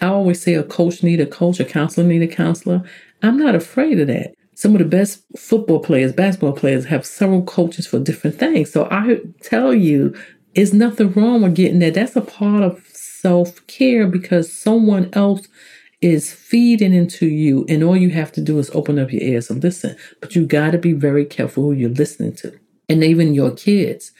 I 0.00 0.06
always 0.06 0.40
say 0.40 0.54
a 0.54 0.62
coach 0.62 1.02
need 1.02 1.20
a 1.20 1.26
coach, 1.26 1.60
a 1.60 1.64
counselor 1.64 2.06
need 2.06 2.22
a 2.22 2.26
counselor. 2.26 2.82
I'm 3.22 3.36
not 3.36 3.54
afraid 3.54 4.00
of 4.00 4.06
that. 4.06 4.34
Some 4.54 4.72
of 4.74 4.78
the 4.78 4.86
best 4.86 5.22
football 5.36 5.80
players, 5.80 6.14
basketball 6.14 6.54
players 6.54 6.86
have 6.86 7.04
several 7.04 7.42
coaches 7.42 7.86
for 7.86 7.98
different 7.98 8.38
things. 8.38 8.72
So 8.72 8.88
I 8.90 9.20
tell 9.42 9.74
you, 9.74 10.14
it's 10.54 10.72
nothing 10.72 11.12
wrong 11.12 11.42
with 11.42 11.54
getting 11.54 11.80
that. 11.80 11.94
That's 11.94 12.16
a 12.16 12.22
part 12.22 12.62
of 12.62 12.82
self 12.86 13.66
care 13.66 14.06
because 14.06 14.50
someone 14.50 15.10
else 15.12 15.48
is 16.06 16.32
feeding 16.32 16.94
into 16.94 17.26
you, 17.26 17.66
and 17.68 17.82
all 17.82 17.96
you 17.96 18.10
have 18.10 18.30
to 18.32 18.40
do 18.40 18.58
is 18.60 18.70
open 18.70 18.98
up 18.98 19.12
your 19.12 19.22
ears 19.22 19.50
and 19.50 19.62
listen. 19.62 19.96
But 20.20 20.36
you 20.36 20.46
got 20.46 20.70
to 20.70 20.78
be 20.78 20.92
very 20.92 21.24
careful 21.24 21.64
who 21.64 21.72
you're 21.72 21.90
listening 21.90 22.36
to. 22.36 22.58
And 22.88 23.02
even 23.02 23.34
your 23.34 23.50
kids. 23.50 24.12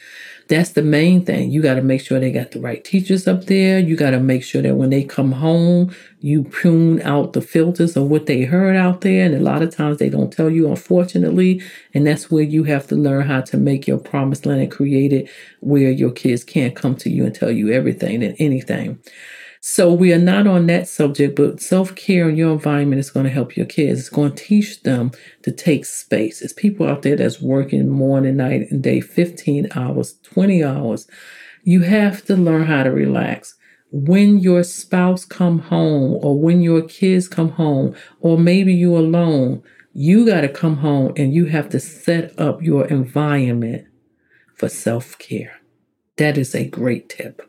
That's 0.49 0.71
the 0.71 0.81
main 0.81 1.25
thing. 1.25 1.51
You 1.51 1.61
got 1.61 1.75
to 1.75 1.81
make 1.81 2.01
sure 2.01 2.19
they 2.19 2.31
got 2.31 2.51
the 2.51 2.59
right 2.59 2.83
teachers 2.83 3.27
up 3.27 3.45
there. 3.45 3.79
You 3.79 3.95
got 3.95 4.11
to 4.11 4.19
make 4.19 4.43
sure 4.43 4.61
that 4.61 4.75
when 4.75 4.89
they 4.89 5.03
come 5.03 5.31
home, 5.31 5.95
you 6.19 6.43
prune 6.43 7.01
out 7.01 7.31
the 7.31 7.41
filters 7.41 7.95
of 7.95 8.09
what 8.09 8.25
they 8.25 8.43
heard 8.43 8.75
out 8.75 9.01
there. 9.01 9.25
And 9.25 9.35
a 9.35 9.39
lot 9.39 9.61
of 9.61 9.73
times 9.73 9.97
they 9.97 10.09
don't 10.09 10.31
tell 10.31 10.49
you, 10.49 10.67
unfortunately. 10.67 11.61
And 11.93 12.05
that's 12.05 12.29
where 12.29 12.43
you 12.43 12.65
have 12.65 12.87
to 12.87 12.95
learn 12.95 13.25
how 13.25 13.41
to 13.41 13.57
make 13.57 13.87
your 13.87 13.99
promised 13.99 14.45
land 14.45 14.61
and 14.61 14.71
create 14.71 15.13
it 15.13 15.29
where 15.61 15.91
your 15.91 16.11
kids 16.11 16.43
can't 16.43 16.75
come 16.75 16.95
to 16.97 17.09
you 17.09 17.25
and 17.25 17.33
tell 17.35 17.51
you 17.51 17.71
everything 17.71 18.23
and 18.23 18.35
anything. 18.39 18.99
So 19.69 19.91
we 19.91 20.13
are 20.13 20.17
not 20.17 20.47
on 20.47 20.67
that 20.67 20.87
subject, 20.87 21.35
but 21.35 21.59
self 21.59 21.93
care 21.93 22.29
in 22.29 22.37
your 22.37 22.53
environment 22.53 23.01
is 23.01 23.09
going 23.09 23.25
to 23.25 23.29
help 23.29 23.57
your 23.57 23.65
kids. 23.65 23.99
It's 23.99 24.09
going 24.09 24.31
to 24.31 24.43
teach 24.43 24.81
them 24.83 25.11
to 25.43 25.51
take 25.51 25.83
space. 25.83 26.39
There's 26.39 26.53
people 26.53 26.87
out 26.87 27.01
there 27.01 27.17
that's 27.17 27.41
working 27.41 27.89
morning, 27.89 28.37
night, 28.37 28.71
and 28.71 28.81
day, 28.81 29.01
15 29.01 29.67
hours, 29.75 30.19
20 30.23 30.63
hours. 30.63 31.05
You 31.63 31.81
have 31.81 32.23
to 32.27 32.37
learn 32.37 32.63
how 32.63 32.83
to 32.83 32.91
relax. 32.91 33.57
When 33.91 34.39
your 34.39 34.63
spouse 34.63 35.25
come 35.25 35.59
home 35.59 36.17
or 36.21 36.39
when 36.39 36.61
your 36.61 36.83
kids 36.83 37.27
come 37.27 37.49
home, 37.49 37.93
or 38.21 38.37
maybe 38.37 38.73
you're 38.73 38.99
alone, 38.99 39.63
you 39.91 40.25
got 40.25 40.41
to 40.41 40.49
come 40.49 40.77
home 40.77 41.11
and 41.17 41.33
you 41.33 41.47
have 41.47 41.67
to 41.71 41.81
set 41.81 42.39
up 42.39 42.61
your 42.61 42.87
environment 42.87 43.85
for 44.55 44.69
self 44.69 45.17
care. 45.17 45.59
That 46.15 46.37
is 46.37 46.55
a 46.55 46.65
great 46.65 47.09
tip 47.09 47.41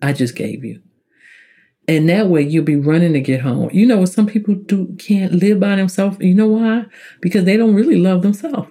I 0.00 0.12
just 0.12 0.36
gave 0.36 0.64
you. 0.64 0.80
And 1.86 2.08
that 2.08 2.28
way 2.28 2.42
you'll 2.42 2.64
be 2.64 2.76
running 2.76 3.12
to 3.12 3.20
get 3.20 3.42
home. 3.42 3.70
You 3.72 3.86
know, 3.86 3.98
what 3.98 4.08
some 4.08 4.26
people 4.26 4.54
do 4.54 4.94
can't 4.98 5.34
live 5.34 5.60
by 5.60 5.76
themselves. 5.76 6.16
You 6.20 6.34
know 6.34 6.46
why? 6.46 6.86
Because 7.20 7.44
they 7.44 7.56
don't 7.56 7.74
really 7.74 7.96
love 7.96 8.22
themselves. 8.22 8.70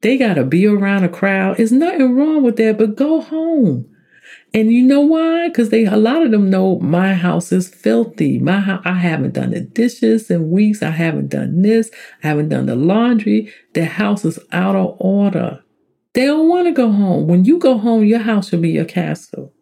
They 0.00 0.16
gotta 0.16 0.44
be 0.44 0.66
around 0.66 1.02
a 1.02 1.08
crowd. 1.08 1.56
There's 1.56 1.72
nothing 1.72 2.14
wrong 2.14 2.44
with 2.44 2.56
that, 2.56 2.78
but 2.78 2.94
go 2.94 3.20
home. 3.20 3.88
And 4.54 4.72
you 4.72 4.82
know 4.82 5.00
why? 5.00 5.48
Because 5.48 5.70
they 5.70 5.84
a 5.84 5.96
lot 5.96 6.22
of 6.22 6.30
them 6.30 6.48
know 6.48 6.78
my 6.78 7.14
house 7.14 7.50
is 7.50 7.68
filthy. 7.68 8.38
My 8.38 8.80
I 8.84 8.94
haven't 8.94 9.34
done 9.34 9.50
the 9.50 9.60
dishes 9.60 10.30
in 10.30 10.50
weeks. 10.50 10.82
I 10.82 10.90
haven't 10.90 11.28
done 11.28 11.62
this. 11.62 11.90
I 12.22 12.28
haven't 12.28 12.50
done 12.50 12.66
the 12.66 12.76
laundry. 12.76 13.52
The 13.74 13.84
house 13.84 14.24
is 14.24 14.38
out 14.52 14.76
of 14.76 14.96
order. 15.00 15.62
They 16.12 16.26
don't 16.26 16.48
want 16.48 16.66
to 16.66 16.72
go 16.72 16.90
home. 16.92 17.26
When 17.26 17.44
you 17.44 17.58
go 17.58 17.78
home, 17.78 18.04
your 18.04 18.20
house 18.20 18.48
should 18.50 18.62
be 18.62 18.70
your 18.70 18.84
castle 18.84 19.52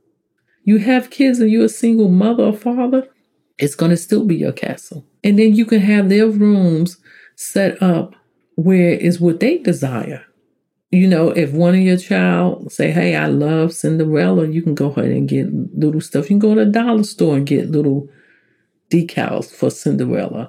you 0.66 0.78
have 0.78 1.10
kids 1.10 1.38
and 1.38 1.48
you're 1.48 1.66
a 1.66 1.68
single 1.68 2.08
mother 2.08 2.42
or 2.42 2.52
father, 2.52 3.08
it's 3.56 3.76
going 3.76 3.92
to 3.92 3.96
still 3.96 4.24
be 4.24 4.34
your 4.34 4.52
castle. 4.52 5.06
And 5.22 5.38
then 5.38 5.54
you 5.54 5.64
can 5.64 5.78
have 5.80 6.08
their 6.08 6.26
rooms 6.26 6.98
set 7.36 7.80
up 7.80 8.16
where 8.56 8.90
is 8.90 9.20
what 9.20 9.38
they 9.38 9.58
desire. 9.58 10.24
You 10.90 11.06
know, 11.06 11.30
if 11.30 11.52
one 11.52 11.74
of 11.74 11.80
your 11.80 11.96
child 11.96 12.72
say, 12.72 12.90
"Hey, 12.90 13.14
I 13.14 13.26
love 13.26 13.72
Cinderella," 13.72 14.48
you 14.48 14.60
can 14.60 14.74
go 14.74 14.86
ahead 14.86 15.10
and 15.10 15.28
get 15.28 15.52
little 15.78 16.00
stuff. 16.00 16.24
You 16.24 16.38
can 16.38 16.38
go 16.40 16.54
to 16.54 16.64
the 16.64 16.70
dollar 16.70 17.04
store 17.04 17.36
and 17.36 17.46
get 17.46 17.70
little 17.70 18.08
decals 18.90 19.50
for 19.50 19.70
Cinderella. 19.70 20.48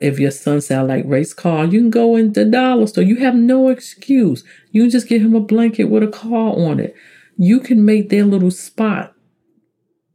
If 0.00 0.18
your 0.18 0.30
son 0.30 0.60
"I 0.70 0.80
like 0.80 1.04
race 1.06 1.34
car," 1.34 1.66
you 1.66 1.80
can 1.80 1.90
go 1.90 2.16
in 2.16 2.32
the 2.32 2.44
dollar 2.44 2.86
store. 2.86 3.04
You 3.04 3.16
have 3.16 3.34
no 3.34 3.68
excuse. 3.68 4.44
You 4.70 4.82
can 4.82 4.90
just 4.90 5.08
get 5.08 5.20
him 5.20 5.34
a 5.34 5.40
blanket 5.40 5.84
with 5.84 6.02
a 6.02 6.08
car 6.08 6.54
on 6.56 6.80
it. 6.80 6.94
You 7.36 7.60
can 7.60 7.84
make 7.84 8.08
their 8.08 8.24
little 8.24 8.50
spot 8.50 9.14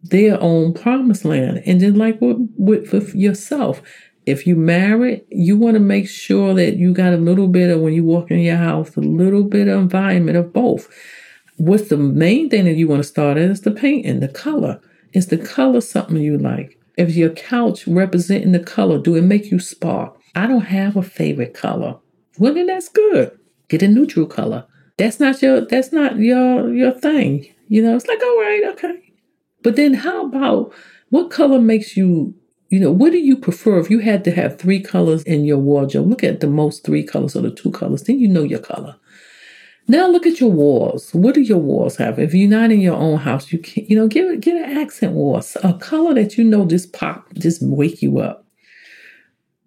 their 0.04 0.40
own 0.42 0.74
promised 0.74 1.26
land. 1.26 1.64
And 1.66 1.82
then, 1.82 1.96
like 1.96 2.20
with, 2.22 2.38
with, 2.58 2.92
with 2.92 3.16
yourself, 3.16 3.82
if 4.26 4.48
you 4.48 4.56
married, 4.56 5.26
you 5.30 5.58
want 5.58 5.76
to 5.76 5.80
make 5.80 6.08
sure 6.08 6.54
that 6.54 6.78
you 6.78 6.94
got 6.94 7.14
a 7.14 7.18
little 7.18 7.48
bit 7.48 7.70
of 7.70 7.82
when 7.82 7.94
you 7.94 8.04
walk 8.04 8.32
in 8.32 8.40
your 8.40 8.58
house, 8.58 8.96
a 8.96 9.02
little 9.02 9.44
bit 9.44 9.68
of 9.68 9.80
environment 9.80 10.38
of 10.38 10.54
both. 10.54 10.88
What's 11.58 11.90
the 11.90 11.98
main 11.98 12.50
thing 12.50 12.66
that 12.66 12.74
you 12.76 12.88
want 12.88 13.02
to 13.02 13.08
start 13.08 13.38
is 13.38 13.62
the 13.62 13.72
painting, 13.72 14.20
the 14.20 14.28
color. 14.28 14.82
Is 15.14 15.28
the 15.28 15.38
color 15.38 15.82
something 15.82 16.18
you 16.18 16.38
like? 16.38 16.80
If 16.98 17.16
your 17.16 17.30
couch 17.30 17.88
representing 17.88 18.52
the 18.52 18.60
color, 18.60 19.00
do 19.00 19.16
it 19.16 19.24
make 19.24 19.52
you 19.52 19.60
spark? 19.60 20.18
I 20.36 20.48
don't 20.48 20.62
have 20.62 20.96
a 20.96 21.04
favorite 21.04 21.54
color. 21.54 21.98
Well, 22.40 22.54
then 22.54 22.68
that's 22.68 22.90
good. 22.90 23.38
Get 23.68 23.84
a 23.84 23.88
neutral 23.88 24.26
color. 24.26 24.66
That's 24.98 25.20
not 25.20 25.42
your 25.42 25.62
that's 25.62 25.92
not 25.92 26.18
your 26.18 26.74
your 26.74 26.92
thing. 26.92 27.48
You 27.68 27.82
know, 27.82 27.96
it's 27.96 28.08
like, 28.08 28.22
all 28.22 28.40
right, 28.40 28.64
okay. 28.74 29.13
But 29.64 29.76
then 29.76 29.94
how 29.94 30.26
about 30.26 30.74
what 31.10 31.32
color 31.32 31.60
makes 31.60 31.98
you 31.98 32.36
you 32.70 32.80
know, 32.80 32.92
what 32.92 33.12
do 33.12 33.20
you 33.20 33.38
prefer 33.38 33.78
if 33.78 33.92
you 33.92 34.00
had 34.00 34.24
to 34.24 34.32
have 34.32 34.58
three 34.58 34.82
colors 34.82 35.22
in 35.26 35.46
your 35.46 35.60
wardrobe? 35.60 36.08
Look 36.08 36.24
at 36.24 36.40
the 36.40 36.48
most 36.48 36.84
three 36.84 37.04
colors 37.04 37.36
or 37.36 37.42
the 37.42 37.52
two 37.52 37.70
colors, 37.70 38.02
then 38.02 38.18
you 38.18 38.28
know 38.28 38.42
your 38.42 38.58
color. 38.58 38.96
Now 39.88 40.08
look 40.08 40.26
at 40.26 40.40
your 40.40 40.50
walls. 40.50 41.14
What 41.14 41.36
do 41.36 41.42
your 41.42 41.60
walls 41.60 41.98
have? 41.98 42.18
If 42.18 42.34
you're 42.34 42.50
not 42.50 42.72
in 42.72 42.80
your 42.80 42.96
own 42.96 43.20
house, 43.20 43.52
you 43.52 43.60
can 43.60 43.86
you 43.86 43.96
know 43.96 44.08
get 44.08 44.40
get 44.40 44.56
an 44.56 44.78
accent 44.78 45.14
wall, 45.14 45.44
a 45.64 45.74
color 45.76 46.16
that 46.16 46.36
you 46.36 46.44
know 46.44 46.66
just 46.66 46.94
pop, 46.94 47.32
just 47.36 47.62
wake 47.62 48.02
you 48.02 48.18
up. 48.18 48.48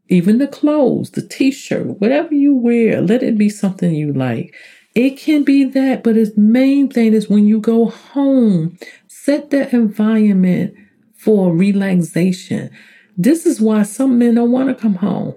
Even 0.08 0.38
the 0.38 0.48
clothes, 0.48 1.10
the 1.10 1.22
t-shirt, 1.22 2.00
whatever 2.00 2.34
you 2.34 2.56
wear, 2.56 3.00
let 3.00 3.22
it 3.22 3.38
be 3.38 3.48
something 3.48 3.94
you 3.94 4.12
like. 4.12 4.54
It 4.96 5.18
can 5.18 5.44
be 5.44 5.64
that, 5.64 6.02
but 6.02 6.16
its 6.16 6.36
main 6.36 6.88
thing 6.88 7.12
is 7.12 7.28
when 7.28 7.46
you 7.46 7.60
go 7.60 7.86
home, 7.86 8.78
set 9.26 9.50
the 9.50 9.74
environment 9.74 10.72
for 11.16 11.52
relaxation. 11.52 12.70
This 13.16 13.44
is 13.44 13.60
why 13.60 13.82
some 13.82 14.18
men 14.18 14.36
don't 14.36 14.52
want 14.52 14.68
to 14.68 14.80
come 14.80 14.94
home. 14.94 15.34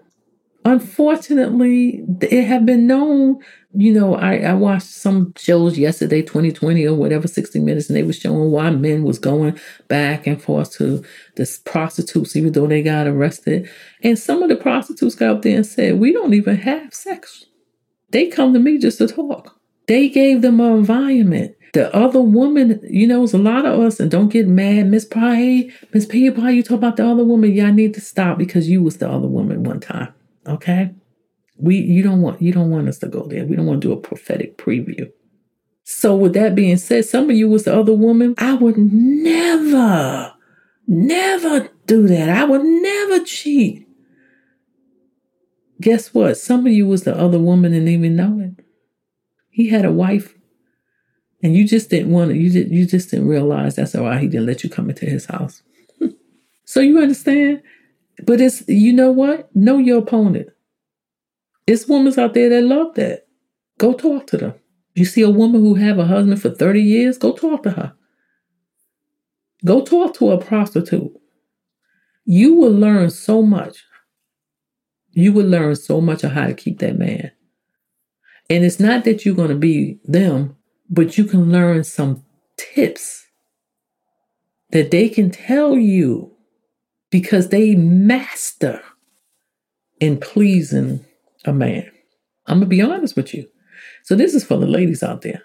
Unfortunately, 0.63 2.05
it 2.21 2.43
have 2.43 2.67
been 2.67 2.85
known. 2.85 3.39
You 3.73 3.93
know, 3.93 4.13
I, 4.13 4.35
I 4.35 4.53
watched 4.53 4.83
some 4.83 5.33
shows 5.37 5.79
yesterday, 5.79 6.21
2020 6.21 6.85
or 6.85 6.93
whatever, 6.93 7.27
60 7.27 7.59
minutes, 7.61 7.89
and 7.89 7.97
they 7.97 8.03
were 8.03 8.13
showing 8.13 8.51
why 8.51 8.69
men 8.69 9.03
was 9.03 9.17
going 9.17 9.59
back 9.87 10.27
and 10.27 10.39
forth 10.39 10.73
to 10.73 11.03
the 11.35 11.59
prostitutes, 11.65 12.35
even 12.35 12.51
though 12.51 12.67
they 12.67 12.83
got 12.83 13.07
arrested. 13.07 13.67
And 14.03 14.19
some 14.19 14.43
of 14.43 14.49
the 14.49 14.55
prostitutes 14.55 15.15
got 15.15 15.37
up 15.37 15.41
there 15.41 15.55
and 15.55 15.65
said, 15.65 15.99
We 15.99 16.13
don't 16.13 16.35
even 16.35 16.57
have 16.57 16.93
sex. 16.93 17.45
They 18.11 18.27
come 18.27 18.53
to 18.53 18.59
me 18.59 18.77
just 18.77 18.99
to 18.99 19.07
talk. 19.07 19.59
They 19.87 20.09
gave 20.09 20.43
them 20.43 20.59
an 20.59 20.77
environment. 20.77 21.55
The 21.73 21.93
other 21.95 22.21
woman, 22.21 22.79
you 22.83 23.05
know, 23.05 23.23
it's 23.23 23.33
a 23.33 23.37
lot 23.37 23.65
of 23.65 23.79
us, 23.79 23.99
and 23.99 24.09
don't 24.09 24.29
get 24.29 24.47
mad, 24.47 24.87
Miss 24.87 25.05
Pye, 25.05 25.69
Miss 25.93 26.05
P. 26.05 26.29
Pye, 26.31 26.49
you 26.51 26.63
talk 26.63 26.77
about 26.77 26.97
the 26.97 27.07
other 27.07 27.23
woman. 27.23 27.53
Y'all 27.53 27.71
need 27.71 27.93
to 27.93 28.01
stop 28.01 28.37
because 28.37 28.69
you 28.69 28.81
was 28.81 28.97
the 28.97 29.09
other 29.09 29.27
woman 29.27 29.63
one 29.63 29.79
time. 29.79 30.13
Okay? 30.47 30.91
We 31.57 31.75
you 31.75 32.01
don't 32.01 32.21
want 32.21 32.41
you 32.41 32.53
don't 32.53 32.71
want 32.71 32.87
us 32.87 32.99
to 32.99 33.07
go 33.07 33.23
there. 33.23 33.45
We 33.45 33.55
don't 33.55 33.65
want 33.65 33.81
to 33.81 33.87
do 33.87 33.93
a 33.93 33.97
prophetic 33.97 34.57
preview. 34.57 35.11
So 35.83 36.15
with 36.15 36.33
that 36.33 36.55
being 36.55 36.77
said, 36.77 37.05
some 37.05 37.29
of 37.29 37.35
you 37.35 37.49
was 37.49 37.63
the 37.63 37.75
other 37.75 37.93
woman. 37.93 38.35
I 38.37 38.53
would 38.53 38.77
never, 38.77 40.33
never 40.87 41.69
do 41.87 42.07
that. 42.07 42.29
I 42.29 42.45
would 42.45 42.63
never 42.63 43.25
cheat. 43.25 43.87
Guess 45.81 46.13
what? 46.13 46.37
Some 46.37 46.67
of 46.67 46.73
you 46.73 46.85
was 46.85 47.03
the 47.03 47.17
other 47.17 47.39
woman 47.39 47.73
and 47.73 47.89
even 47.89 48.15
know 48.15 48.39
it. 48.39 48.63
He 49.49 49.69
had 49.69 49.83
a 49.83 49.91
wife 49.91 50.35
and 51.41 51.55
you 51.55 51.65
just 51.67 51.89
didn't 51.89 52.11
want 52.11 52.31
to, 52.31 52.37
you, 52.37 52.49
did, 52.49 52.71
you 52.71 52.85
just 52.85 53.11
didn't 53.11 53.27
realize 53.27 53.75
that's 53.75 53.93
why 53.93 54.19
he 54.19 54.27
didn't 54.27 54.47
let 54.47 54.63
you 54.63 54.69
come 54.69 54.89
into 54.89 55.05
his 55.05 55.25
house. 55.25 55.61
so 56.65 56.79
you 56.79 56.99
understand? 56.99 57.61
But 58.23 58.41
it's, 58.41 58.67
you 58.67 58.91
know 58.91 59.11
what? 59.11 59.53
Know 59.55 59.77
your 59.77 59.99
opponent. 59.99 60.49
It's 61.65 61.87
women 61.87 62.17
out 62.19 62.33
there 62.33 62.49
that 62.49 62.63
love 62.63 62.95
that. 62.95 63.27
Go 63.77 63.93
talk 63.93 64.27
to 64.27 64.37
them. 64.37 64.53
You 64.95 65.05
see 65.05 65.21
a 65.21 65.29
woman 65.29 65.61
who 65.61 65.75
have 65.75 65.97
a 65.97 66.05
husband 66.05 66.41
for 66.41 66.49
30 66.49 66.81
years, 66.81 67.17
go 67.17 67.31
talk 67.31 67.63
to 67.63 67.71
her. 67.71 67.93
Go 69.63 69.81
talk 69.81 70.15
to 70.15 70.31
a 70.31 70.37
prostitute. 70.37 71.11
You 72.25 72.55
will 72.55 72.71
learn 72.71 73.09
so 73.09 73.41
much. 73.41 73.83
You 75.11 75.31
will 75.31 75.47
learn 75.47 75.75
so 75.75 76.01
much 76.01 76.23
of 76.23 76.31
how 76.31 76.47
to 76.47 76.53
keep 76.53 76.79
that 76.79 76.97
man. 76.97 77.31
And 78.49 78.65
it's 78.65 78.79
not 78.79 79.03
that 79.03 79.25
you're 79.25 79.35
going 79.35 79.49
to 79.49 79.55
be 79.55 79.99
them, 80.03 80.55
but 80.89 81.17
you 81.17 81.25
can 81.25 81.51
learn 81.51 81.83
some 81.83 82.23
tips 82.57 83.27
that 84.71 84.91
they 84.91 85.09
can 85.09 85.29
tell 85.31 85.75
you 85.75 86.31
because 87.11 87.49
they 87.49 87.75
master 87.75 88.81
in 89.99 90.17
pleasing 90.19 91.05
a 91.45 91.53
man. 91.53 91.89
I'm 92.47 92.59
going 92.59 92.69
to 92.69 92.75
be 92.75 92.81
honest 92.81 93.15
with 93.15 93.33
you. 93.33 93.47
So, 94.03 94.15
this 94.15 94.33
is 94.33 94.43
for 94.43 94.57
the 94.57 94.67
ladies 94.67 95.03
out 95.03 95.21
there. 95.21 95.43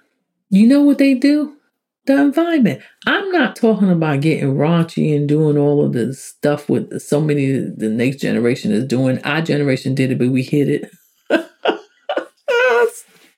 You 0.48 0.66
know 0.66 0.82
what 0.82 0.98
they 0.98 1.14
do? 1.14 1.56
The 2.06 2.18
environment. 2.20 2.82
I'm 3.06 3.30
not 3.32 3.56
talking 3.56 3.90
about 3.90 4.20
getting 4.20 4.54
raunchy 4.54 5.16
and 5.16 5.28
doing 5.28 5.56
all 5.56 5.84
of 5.84 5.92
this 5.92 6.22
stuff 6.22 6.68
with 6.68 7.00
so 7.00 7.20
many 7.20 7.52
the 7.52 7.88
next 7.88 8.18
generation 8.18 8.72
is 8.72 8.84
doing. 8.84 9.22
Our 9.22 9.42
generation 9.42 9.94
did 9.94 10.12
it, 10.12 10.18
but 10.18 10.28
we 10.28 10.42
hit 10.42 10.68
it. 10.68 10.90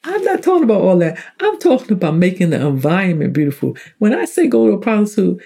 I'm 0.07 0.23
not 0.23 0.43
talking 0.43 0.65
about 0.65 0.83
all 0.83 0.99
that. 0.99 1.19
I'm 1.41 1.59
talking 1.59 1.93
about 1.93 2.15
making 2.15 2.51
the 2.51 2.65
environment 2.65 3.33
beautiful. 3.33 3.77
When 3.99 4.15
I 4.15 4.25
say 4.25 4.47
go 4.47 4.69
to 4.69 4.75
a 4.75 4.81
prostitute, 4.81 5.43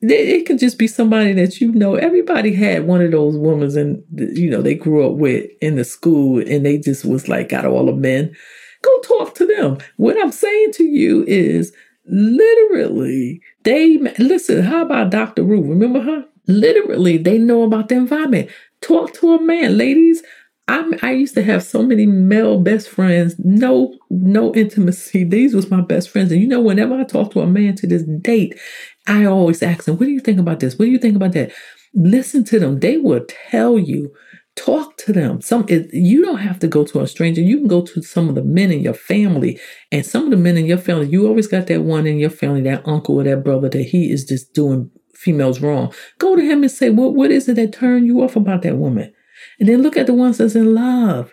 it 0.00 0.46
could 0.46 0.58
just 0.58 0.78
be 0.78 0.86
somebody 0.86 1.32
that 1.34 1.60
you 1.60 1.72
know. 1.72 1.96
Everybody 1.96 2.54
had 2.54 2.86
one 2.86 3.02
of 3.02 3.10
those 3.10 3.36
women, 3.36 3.76
and 3.76 4.02
you 4.36 4.48
know 4.48 4.62
they 4.62 4.74
grew 4.74 5.06
up 5.06 5.16
with 5.16 5.50
in 5.60 5.76
the 5.76 5.84
school, 5.84 6.40
and 6.40 6.64
they 6.64 6.78
just 6.78 7.04
was 7.04 7.28
like 7.28 7.48
got 7.50 7.66
all 7.66 7.86
the 7.86 7.92
men. 7.92 8.34
Go 8.82 9.00
talk 9.00 9.34
to 9.34 9.46
them. 9.46 9.78
What 9.96 10.16
I'm 10.22 10.32
saying 10.32 10.72
to 10.74 10.84
you 10.84 11.24
is 11.26 11.72
literally 12.06 13.42
they 13.64 13.98
listen. 14.18 14.62
How 14.62 14.82
about 14.82 15.10
Dr. 15.10 15.42
Ruth? 15.42 15.66
Remember 15.66 16.00
her? 16.00 16.24
Literally, 16.46 17.18
they 17.18 17.36
know 17.36 17.64
about 17.64 17.88
the 17.88 17.96
environment. 17.96 18.50
Talk 18.80 19.12
to 19.14 19.34
a 19.34 19.42
man, 19.42 19.76
ladies. 19.76 20.22
I 20.68 20.84
I 21.02 21.12
used 21.12 21.34
to 21.34 21.42
have 21.42 21.62
so 21.62 21.82
many 21.82 22.06
male 22.06 22.60
best 22.60 22.88
friends, 22.88 23.34
no 23.38 23.96
no 24.10 24.54
intimacy. 24.54 25.24
These 25.24 25.54
was 25.54 25.70
my 25.70 25.80
best 25.80 26.10
friends, 26.10 26.30
and 26.30 26.40
you 26.40 26.46
know, 26.46 26.60
whenever 26.60 26.94
I 26.94 27.04
talk 27.04 27.32
to 27.32 27.40
a 27.40 27.46
man 27.46 27.74
to 27.76 27.86
this 27.86 28.04
date, 28.20 28.58
I 29.06 29.24
always 29.24 29.62
ask 29.62 29.84
them, 29.84 29.96
"What 29.96 30.06
do 30.06 30.12
you 30.12 30.20
think 30.20 30.38
about 30.38 30.60
this? 30.60 30.78
What 30.78 30.84
do 30.86 30.90
you 30.90 30.98
think 30.98 31.16
about 31.16 31.32
that?" 31.32 31.52
Listen 31.94 32.44
to 32.44 32.58
them; 32.60 32.80
they 32.80 32.98
will 32.98 33.24
tell 33.50 33.78
you. 33.78 34.12
Talk 34.56 34.96
to 34.98 35.12
them. 35.12 35.40
Some 35.40 35.64
it, 35.68 35.88
you 35.94 36.20
don't 36.24 36.38
have 36.38 36.58
to 36.58 36.66
go 36.66 36.84
to 36.84 37.00
a 37.00 37.06
stranger. 37.06 37.40
You 37.40 37.58
can 37.58 37.68
go 37.68 37.80
to 37.82 38.02
some 38.02 38.28
of 38.28 38.34
the 38.34 38.42
men 38.42 38.72
in 38.72 38.80
your 38.80 38.92
family, 38.94 39.58
and 39.92 40.04
some 40.04 40.24
of 40.24 40.30
the 40.30 40.36
men 40.36 40.56
in 40.58 40.66
your 40.66 40.78
family. 40.78 41.06
You 41.06 41.28
always 41.28 41.46
got 41.46 41.68
that 41.68 41.82
one 41.82 42.06
in 42.08 42.18
your 42.18 42.30
family, 42.30 42.62
that 42.62 42.82
uncle 42.84 43.14
or 43.20 43.24
that 43.24 43.44
brother 43.44 43.68
that 43.68 43.84
he 43.84 44.10
is 44.10 44.24
just 44.24 44.52
doing 44.54 44.90
females 45.14 45.60
wrong. 45.60 45.92
Go 46.18 46.34
to 46.36 46.42
him 46.42 46.62
and 46.62 46.72
say, 46.72 46.90
"What 46.90 47.14
what 47.14 47.30
is 47.30 47.48
it 47.48 47.54
that 47.54 47.72
turned 47.72 48.06
you 48.06 48.20
off 48.22 48.36
about 48.36 48.62
that 48.62 48.76
woman?" 48.78 49.12
And 49.58 49.68
then 49.68 49.82
look 49.82 49.96
at 49.96 50.06
the 50.06 50.14
ones 50.14 50.38
that's 50.38 50.54
in 50.54 50.74
love. 50.74 51.32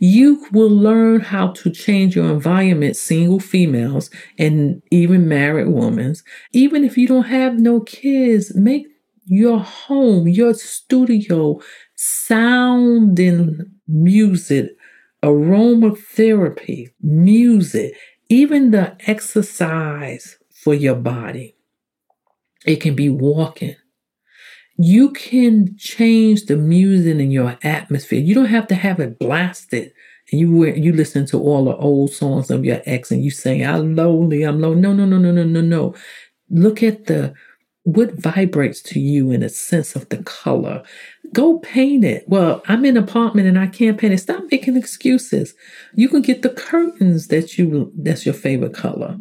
You 0.00 0.46
will 0.52 0.70
learn 0.70 1.20
how 1.20 1.48
to 1.48 1.70
change 1.70 2.14
your 2.14 2.30
environment, 2.30 2.96
single 2.96 3.40
females 3.40 4.10
and 4.38 4.80
even 4.92 5.26
married 5.26 5.68
women. 5.68 6.14
Even 6.52 6.84
if 6.84 6.96
you 6.96 7.08
don't 7.08 7.24
have 7.24 7.58
no 7.58 7.80
kids, 7.80 8.54
make 8.54 8.86
your 9.24 9.58
home, 9.58 10.28
your 10.28 10.54
studio 10.54 11.60
sounding 11.96 13.72
music, 13.88 14.70
aromatherapy, 15.22 16.92
music, 17.02 17.94
even 18.28 18.70
the 18.70 18.96
exercise 19.10 20.38
for 20.50 20.74
your 20.74 20.94
body. 20.94 21.56
It 22.64 22.76
can 22.76 22.94
be 22.94 23.08
walking 23.08 23.76
you 24.78 25.10
can 25.10 25.76
change 25.76 26.46
the 26.46 26.56
music 26.56 27.18
in 27.18 27.30
your 27.32 27.58
atmosphere. 27.62 28.20
You 28.20 28.34
don't 28.34 28.46
have 28.46 28.68
to 28.68 28.76
have 28.76 29.00
it 29.00 29.18
blasted. 29.18 29.92
And 30.30 30.40
you 30.40 30.66
you 30.66 30.92
listen 30.92 31.26
to 31.26 31.40
all 31.40 31.64
the 31.64 31.76
old 31.76 32.12
songs 32.12 32.50
of 32.50 32.64
your 32.64 32.80
ex 32.86 33.10
and 33.10 33.24
you 33.24 33.30
say, 33.30 33.64
I'm 33.64 33.96
lonely, 33.96 34.42
I'm 34.44 34.60
lonely. 34.60 34.80
No, 34.80 34.92
no, 34.92 35.04
no, 35.04 35.18
no, 35.18 35.32
no, 35.32 35.44
no, 35.44 35.60
no. 35.60 35.94
Look 36.50 36.82
at 36.82 37.06
the 37.06 37.34
what 37.82 38.12
vibrates 38.20 38.82
to 38.82 39.00
you 39.00 39.30
in 39.30 39.42
a 39.42 39.48
sense 39.48 39.96
of 39.96 40.08
the 40.10 40.18
color. 40.18 40.82
Go 41.32 41.58
paint 41.58 42.04
it. 42.04 42.24
Well, 42.28 42.62
I'm 42.68 42.84
in 42.84 42.96
an 42.96 43.02
apartment 43.02 43.48
and 43.48 43.58
I 43.58 43.66
can't 43.66 43.98
paint 43.98 44.12
it. 44.12 44.18
Stop 44.18 44.44
making 44.50 44.76
excuses. 44.76 45.54
You 45.94 46.08
can 46.08 46.22
get 46.22 46.42
the 46.42 46.50
curtains 46.50 47.28
that 47.28 47.58
you 47.58 47.90
that's 47.96 48.24
your 48.24 48.34
favorite 48.34 48.74
color. 48.74 49.18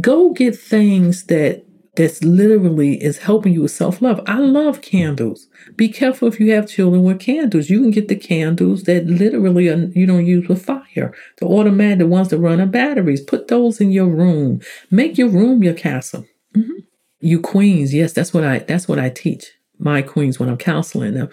Go 0.00 0.32
get 0.32 0.58
things 0.58 1.24
that 1.26 1.65
that's 1.96 2.22
literally 2.22 3.02
is 3.02 3.18
helping 3.18 3.52
you 3.52 3.62
with 3.62 3.70
self-love. 3.70 4.20
I 4.26 4.38
love 4.38 4.82
candles. 4.82 5.48
Be 5.76 5.88
careful 5.88 6.28
if 6.28 6.38
you 6.38 6.52
have 6.52 6.68
children 6.68 7.02
with 7.02 7.20
candles. 7.20 7.70
You 7.70 7.80
can 7.80 7.90
get 7.90 8.08
the 8.08 8.16
candles 8.16 8.84
that 8.84 9.06
literally 9.06 9.68
are, 9.68 9.76
you 9.94 10.06
don't 10.06 10.26
use 10.26 10.48
with 10.48 10.64
fire. 10.64 11.14
The 11.38 11.46
automatic, 11.46 11.98
the 11.98 12.06
ones 12.06 12.28
that 12.28 12.38
run 12.38 12.60
on 12.60 12.70
batteries. 12.70 13.22
Put 13.22 13.48
those 13.48 13.80
in 13.80 13.90
your 13.90 14.08
room. 14.08 14.60
Make 14.90 15.18
your 15.18 15.28
room 15.28 15.62
your 15.62 15.74
castle. 15.74 16.26
Mm-hmm. 16.56 16.80
You 17.20 17.40
queens, 17.40 17.94
yes, 17.94 18.12
that's 18.12 18.32
what 18.32 18.44
I 18.44 18.58
that's 18.60 18.86
what 18.86 18.98
I 18.98 19.08
teach 19.08 19.52
my 19.78 20.02
queens 20.02 20.38
when 20.38 20.48
I'm 20.48 20.56
counseling 20.56 21.14
them. 21.14 21.28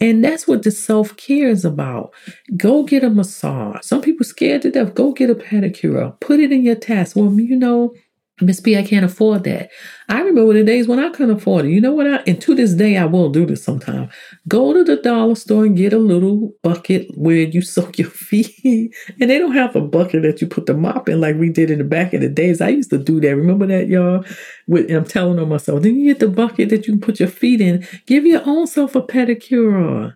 And 0.00 0.24
that's 0.24 0.46
what 0.46 0.62
the 0.62 0.70
self 0.70 1.16
care 1.16 1.48
is 1.48 1.64
about. 1.64 2.12
Go 2.56 2.84
get 2.84 3.04
a 3.04 3.10
massage. 3.10 3.84
Some 3.84 4.02
people 4.02 4.24
scared 4.24 4.62
to 4.62 4.70
death. 4.70 4.94
Go 4.94 5.12
get 5.12 5.30
a 5.30 5.34
pedicure. 5.34 6.18
Put 6.20 6.40
it 6.40 6.52
in 6.52 6.62
your 6.62 6.76
task. 6.76 7.16
Well, 7.16 7.32
you 7.32 7.56
know, 7.56 7.94
Miss 8.40 8.60
B, 8.60 8.76
I 8.76 8.82
can't 8.82 9.04
afford 9.04 9.44
that. 9.44 9.70
I 10.08 10.20
remember 10.20 10.52
the 10.52 10.62
days 10.62 10.86
when 10.86 11.00
I 11.00 11.08
couldn't 11.10 11.36
afford 11.36 11.64
it. 11.64 11.70
You 11.70 11.80
know 11.80 11.92
what? 11.92 12.06
I, 12.06 12.16
and 12.26 12.40
to 12.42 12.54
this 12.54 12.74
day, 12.74 12.96
I 12.96 13.04
will 13.04 13.30
do 13.30 13.44
this 13.44 13.64
sometime. 13.64 14.10
Go 14.46 14.72
to 14.72 14.84
the 14.84 14.96
dollar 14.96 15.34
store 15.34 15.64
and 15.64 15.76
get 15.76 15.92
a 15.92 15.98
little 15.98 16.52
bucket 16.62 17.08
where 17.16 17.36
you 17.36 17.62
soak 17.62 17.98
your 17.98 18.10
feet. 18.10 18.94
and 19.20 19.30
they 19.30 19.38
don't 19.38 19.54
have 19.54 19.74
a 19.74 19.80
bucket 19.80 20.22
that 20.22 20.40
you 20.40 20.46
put 20.46 20.66
the 20.66 20.74
mop 20.74 21.08
in 21.08 21.20
like 21.20 21.36
we 21.36 21.50
did 21.50 21.70
in 21.70 21.78
the 21.78 21.84
back 21.84 22.14
of 22.14 22.20
the 22.20 22.28
days. 22.28 22.60
I 22.60 22.68
used 22.68 22.90
to 22.90 22.98
do 22.98 23.20
that. 23.20 23.36
Remember 23.36 23.66
that, 23.66 23.88
y'all? 23.88 24.24
With, 24.66 24.90
I'm 24.90 25.04
telling 25.04 25.38
on 25.38 25.48
myself. 25.48 25.82
Then 25.82 25.96
you 25.96 26.12
get 26.12 26.20
the 26.20 26.28
bucket 26.28 26.68
that 26.68 26.86
you 26.86 26.94
can 26.94 27.00
put 27.00 27.18
your 27.20 27.28
feet 27.28 27.60
in. 27.60 27.86
Give 28.06 28.24
your 28.24 28.42
own 28.46 28.66
self 28.66 28.94
a 28.94 29.02
pedicure. 29.02 30.14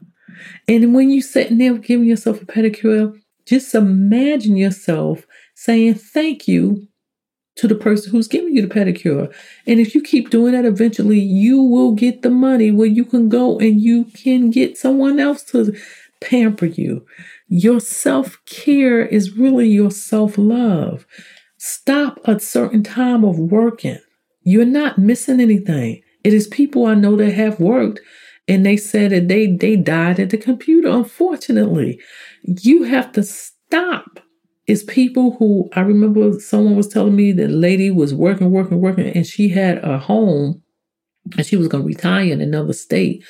And 0.69 0.95
when 0.95 1.11
you're 1.11 1.23
sitting 1.23 1.59
there 1.59 1.77
giving 1.77 2.07
yourself 2.07 2.41
a 2.41 2.47
pedicure, 2.47 3.19
just 3.47 3.75
imagine 3.75 4.57
yourself 4.57 5.27
saying 5.55 5.95
thank 5.95 6.47
you 6.47 6.89
to 7.57 7.69
the 7.69 7.75
person 7.75 8.11
who's 8.11 8.29
giving 8.29 8.55
you 8.55 8.67
the 8.67 8.75
pedicure. 8.75 9.33
And 9.67 9.79
if 9.79 9.95
you 9.95 10.03
keep 10.03 10.31
doing 10.31 10.53
that, 10.53 10.65
eventually 10.65 11.21
you 11.21 11.63
will 11.63 11.93
get 11.93 12.23
the 12.23 12.31
money 12.31 12.71
where 12.71 12.89
you 12.89 13.05
can 13.05 13.29
go 13.29 13.59
and 13.59 13.81
you 13.81 14.05
can 14.05 14.51
get 14.51 14.79
someone 14.79 15.21
else 15.21 15.43
to 15.45 15.77
pamper 16.21 16.67
you. 16.67 17.05
Your 17.49 17.81
self 17.81 18.39
care 18.47 19.05
is 19.05 19.37
really 19.37 19.69
your 19.69 19.91
self 19.91 20.39
love. 20.39 21.07
Stop 21.59 22.21
a 22.25 22.41
certain 22.41 22.83
time 22.83 23.25
of 23.25 23.39
working. 23.39 23.99
You're 24.43 24.65
not 24.65 24.99
missing 24.99 25.41
anything. 25.41 26.03
It 26.25 26.33
is 26.33 26.47
people 26.47 26.87
I 26.87 26.95
know 26.95 27.17
that 27.17 27.33
have 27.33 27.61
worked 27.61 28.01
and 28.49 28.67
they 28.67 28.77
said 28.77 29.13
that 29.13 29.29
they, 29.29 29.47
they 29.47 29.77
died 29.77 30.19
at 30.19 30.31
the 30.31 30.39
computer. 30.39 30.89
Unfortunately, 30.89 32.01
you 32.43 32.85
have 32.85 33.13
to 33.13 33.23
stop 33.23 34.21
it's 34.67 34.85
people 34.85 35.37
who 35.39 35.69
I 35.75 35.81
remember 35.81 36.39
someone 36.39 36.77
was 36.77 36.89
telling 36.89 37.17
me 37.17 37.33
that 37.33 37.51
lady 37.51 37.91
was 37.91 38.15
working, 38.15 38.51
working, 38.51 38.81
working, 38.81 39.07
and 39.07 39.27
she 39.27 39.49
had 39.49 39.79
a 39.79 39.99
home 39.99 40.63
and 41.37 41.47
she 41.47 41.57
was 41.57 41.69
going 41.69 41.83
to 41.83 41.89
retire 41.89 42.33
in 42.33 42.41
another 42.41 42.73
state. 42.73 43.25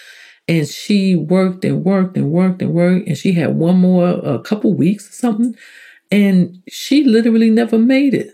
And 0.49 0.67
she 0.67 1.15
worked 1.15 1.65
and 1.65 1.85
worked 1.85 2.17
and 2.17 2.31
worked 2.31 2.63
and 2.63 2.73
worked, 2.73 3.07
and 3.07 3.17
she 3.17 3.33
had 3.33 3.57
one 3.57 3.79
more, 3.79 4.09
a 4.09 4.41
couple 4.41 4.75
weeks 4.75 5.09
or 5.09 5.13
something. 5.13 5.55
And 6.11 6.63
she 6.69 7.05
literally 7.05 7.49
never 7.49 7.79
made 7.79 8.13
it. 8.13 8.33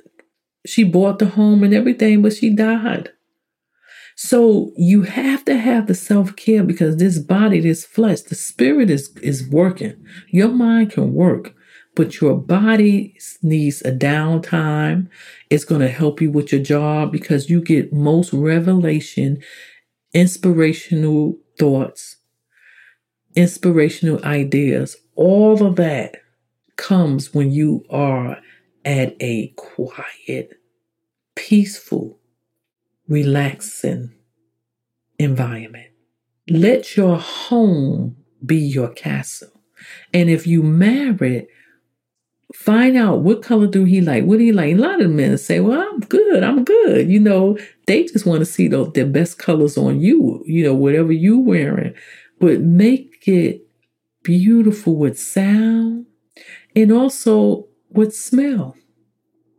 She 0.66 0.84
bought 0.84 1.18
the 1.18 1.26
home 1.26 1.62
and 1.62 1.74
everything, 1.74 2.22
but 2.22 2.32
she 2.32 2.54
died. 2.54 3.10
So 4.16 4.72
you 4.76 5.02
have 5.02 5.44
to 5.44 5.56
have 5.56 5.86
the 5.86 5.94
self 5.94 6.34
care 6.34 6.64
because 6.64 6.96
this 6.96 7.18
body, 7.18 7.60
this 7.60 7.84
flesh, 7.84 8.22
the 8.22 8.34
spirit 8.34 8.90
is, 8.90 9.16
is 9.22 9.48
working. 9.48 9.94
Your 10.30 10.48
mind 10.48 10.90
can 10.90 11.14
work, 11.14 11.54
but 11.98 12.20
your 12.20 12.36
body 12.36 13.18
needs 13.42 13.82
a 13.82 13.90
downtime. 13.90 15.08
It's 15.50 15.64
going 15.64 15.80
to 15.80 15.88
help 15.88 16.20
you 16.20 16.30
with 16.30 16.52
your 16.52 16.62
job 16.62 17.10
because 17.10 17.50
you 17.50 17.60
get 17.60 17.92
most 17.92 18.32
revelation, 18.32 19.42
inspirational 20.14 21.36
thoughts, 21.58 22.18
inspirational 23.34 24.24
ideas. 24.24 24.94
All 25.16 25.66
of 25.66 25.74
that 25.74 26.18
comes 26.76 27.34
when 27.34 27.50
you 27.50 27.84
are 27.90 28.38
at 28.84 29.16
a 29.18 29.48
quiet, 29.56 30.52
peaceful, 31.34 32.20
relaxing 33.08 34.12
environment. 35.18 35.88
Let 36.48 36.96
your 36.96 37.18
home 37.18 38.18
be 38.46 38.58
your 38.58 38.90
castle. 38.90 39.50
And 40.14 40.30
if 40.30 40.46
you 40.46 40.62
married, 40.62 41.48
find 42.54 42.96
out 42.96 43.20
what 43.20 43.42
color 43.42 43.66
do 43.66 43.84
he 43.84 44.00
like 44.00 44.24
what 44.24 44.38
do 44.38 44.44
he 44.44 44.52
like. 44.52 44.74
A 44.74 44.78
lot 44.78 45.00
of 45.00 45.10
men 45.10 45.36
say 45.38 45.60
well 45.60 45.80
i'm 45.80 46.00
good 46.00 46.42
i'm 46.42 46.64
good. 46.64 47.08
You 47.08 47.20
know 47.20 47.58
they 47.86 48.04
just 48.04 48.26
want 48.26 48.40
to 48.40 48.46
see 48.46 48.68
the, 48.68 48.90
the 48.90 49.04
best 49.04 49.38
colors 49.38 49.76
on 49.76 50.00
you 50.00 50.42
you 50.46 50.64
know 50.64 50.74
whatever 50.74 51.12
you 51.12 51.38
wearing. 51.38 51.94
But 52.40 52.60
make 52.60 53.26
it 53.26 53.66
beautiful 54.22 54.96
with 54.96 55.18
sound 55.18 56.06
and 56.74 56.92
also 56.92 57.66
with 57.90 58.14
smell. 58.14 58.76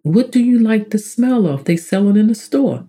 What 0.03 0.31
do 0.31 0.41
you 0.41 0.59
like 0.59 0.89
the 0.89 0.99
smell 0.99 1.45
of? 1.45 1.65
They 1.65 1.77
sell 1.77 2.07
it 2.09 2.17
in 2.17 2.27
the 2.27 2.35
store. 2.35 2.87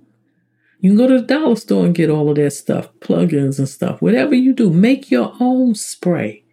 You 0.79 0.91
can 0.91 0.97
go 0.97 1.09
to 1.09 1.21
the 1.21 1.27
dollar 1.27 1.57
store 1.57 1.85
and 1.85 1.95
get 1.95 2.09
all 2.09 2.31
of 2.31 2.37
that 2.37 2.53
stuff 2.53 2.89
plugins 3.01 3.59
and 3.59 3.69
stuff 3.69 4.01
whatever 4.01 4.35
you 4.35 4.55
do 4.55 4.71
make 4.71 5.11
your 5.11 5.35
own 5.41 5.75
spray. 5.75 6.45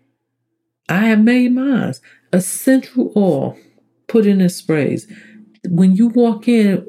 I 0.89 1.07
have 1.07 1.21
made 1.21 1.53
mine 1.53 1.93
essential 2.33 3.11
oil 3.15 3.57
put 4.07 4.25
in 4.25 4.39
the 4.39 4.49
sprays. 4.49 5.07
When 5.67 5.95
you 5.95 6.07
walk 6.07 6.47
in 6.47 6.85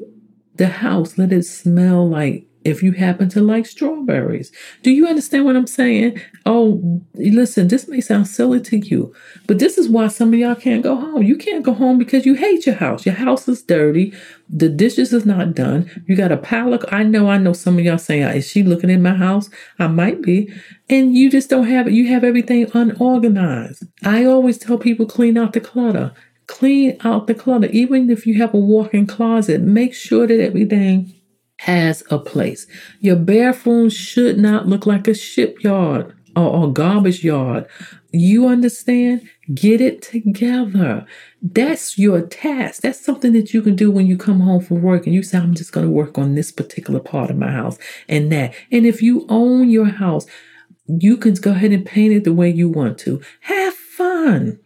the 0.55 0.67
house, 0.67 1.17
let 1.17 1.31
it 1.31 1.43
smell 1.43 2.07
like 2.07 2.48
if 2.69 2.81
you 2.83 2.93
happen 2.93 3.27
to 3.29 3.41
like 3.41 3.65
strawberries. 3.65 4.51
Do 4.83 4.91
you 4.91 5.07
understand 5.07 5.45
what 5.45 5.55
I'm 5.55 5.67
saying? 5.67 6.21
Oh, 6.45 7.01
listen, 7.15 7.67
this 7.67 7.87
may 7.87 8.01
sound 8.01 8.27
silly 8.27 8.61
to 8.61 8.77
you, 8.77 9.13
but 9.47 9.59
this 9.59 9.77
is 9.77 9.89
why 9.89 10.07
some 10.07 10.33
of 10.33 10.39
y'all 10.39 10.55
can't 10.55 10.83
go 10.83 10.95
home. 10.95 11.23
You 11.23 11.35
can't 11.35 11.63
go 11.63 11.73
home 11.73 11.97
because 11.97 12.25
you 12.25 12.35
hate 12.35 12.65
your 12.65 12.75
house. 12.75 13.05
Your 13.05 13.15
house 13.15 13.47
is 13.47 13.61
dirty. 13.61 14.13
The 14.49 14.69
dishes 14.69 15.13
is 15.13 15.25
not 15.25 15.53
done. 15.53 15.89
You 16.07 16.15
got 16.15 16.31
a 16.31 16.37
pile 16.37 16.73
of, 16.73 16.85
I 16.91 17.03
know, 17.03 17.29
I 17.29 17.37
know 17.37 17.53
some 17.53 17.77
of 17.77 17.85
y'all 17.85 17.97
saying, 17.97 18.23
is 18.35 18.47
she 18.47 18.63
looking 18.63 18.89
in 18.89 19.01
my 19.01 19.15
house? 19.15 19.49
I 19.77 19.87
might 19.87 20.21
be. 20.21 20.51
And 20.89 21.15
you 21.15 21.29
just 21.29 21.49
don't 21.49 21.67
have 21.67 21.87
it. 21.87 21.93
You 21.93 22.07
have 22.07 22.23
everything 22.23 22.69
unorganized. 22.73 23.83
I 24.03 24.25
always 24.25 24.57
tell 24.57 24.77
people 24.77 25.05
clean 25.05 25.37
out 25.37 25.53
the 25.53 25.59
clutter. 25.59 26.13
Clean 26.47 26.97
out 27.03 27.27
the 27.27 27.35
clutter. 27.35 27.67
Even 27.67 28.09
if 28.09 28.25
you 28.25 28.39
have 28.39 28.55
a 28.55 28.57
walk-in 28.57 29.05
closet, 29.05 29.61
make 29.61 29.93
sure 29.93 30.25
that 30.25 30.41
everything 30.41 31.13
has 31.59 32.03
a 32.09 32.17
place. 32.17 32.65
Your 33.01 33.17
bathroom 33.17 33.89
should 33.89 34.37
not 34.37 34.67
look 34.67 34.85
like 34.85 35.09
a 35.09 35.13
shipyard 35.13 36.15
or 36.33 36.69
a 36.69 36.71
garbage 36.71 37.21
yard. 37.21 37.67
You 38.13 38.47
understand? 38.47 39.27
Get 39.53 39.81
it 39.81 40.01
together. 40.01 41.05
That's 41.41 41.97
your 41.97 42.21
task. 42.21 42.81
That's 42.81 43.03
something 43.03 43.33
that 43.33 43.53
you 43.53 43.61
can 43.61 43.75
do 43.75 43.91
when 43.91 44.07
you 44.07 44.17
come 44.17 44.39
home 44.39 44.61
from 44.61 44.81
work 44.81 45.05
and 45.05 45.13
you 45.13 45.21
say, 45.21 45.37
I'm 45.37 45.53
just 45.53 45.73
going 45.73 45.85
to 45.85 45.91
work 45.91 46.17
on 46.17 46.35
this 46.35 46.49
particular 46.49 47.01
part 47.01 47.29
of 47.29 47.37
my 47.37 47.51
house 47.51 47.77
and 48.07 48.31
that. 48.31 48.53
And 48.71 48.85
if 48.85 49.01
you 49.01 49.25
own 49.27 49.69
your 49.69 49.89
house, 49.89 50.25
you 50.87 51.17
can 51.17 51.33
go 51.33 51.51
ahead 51.51 51.73
and 51.73 51.85
paint 51.85 52.13
it 52.13 52.23
the 52.23 52.33
way 52.33 52.49
you 52.49 52.69
want 52.69 52.97
to. 52.99 53.21
Have 53.41 53.73
fun. 53.73 54.59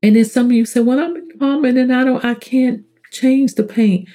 And 0.00 0.14
then 0.14 0.24
some 0.24 0.46
of 0.46 0.52
you 0.52 0.64
say, 0.64 0.78
Well, 0.78 1.00
I'm 1.00 1.16
in 1.16 1.30
apartment 1.34 1.76
and 1.76 1.92
I 1.92 2.04
don't 2.04 2.24
I 2.24 2.34
can't 2.34 2.84
change 3.10 3.54
the 3.54 3.64
paint. 3.64 4.08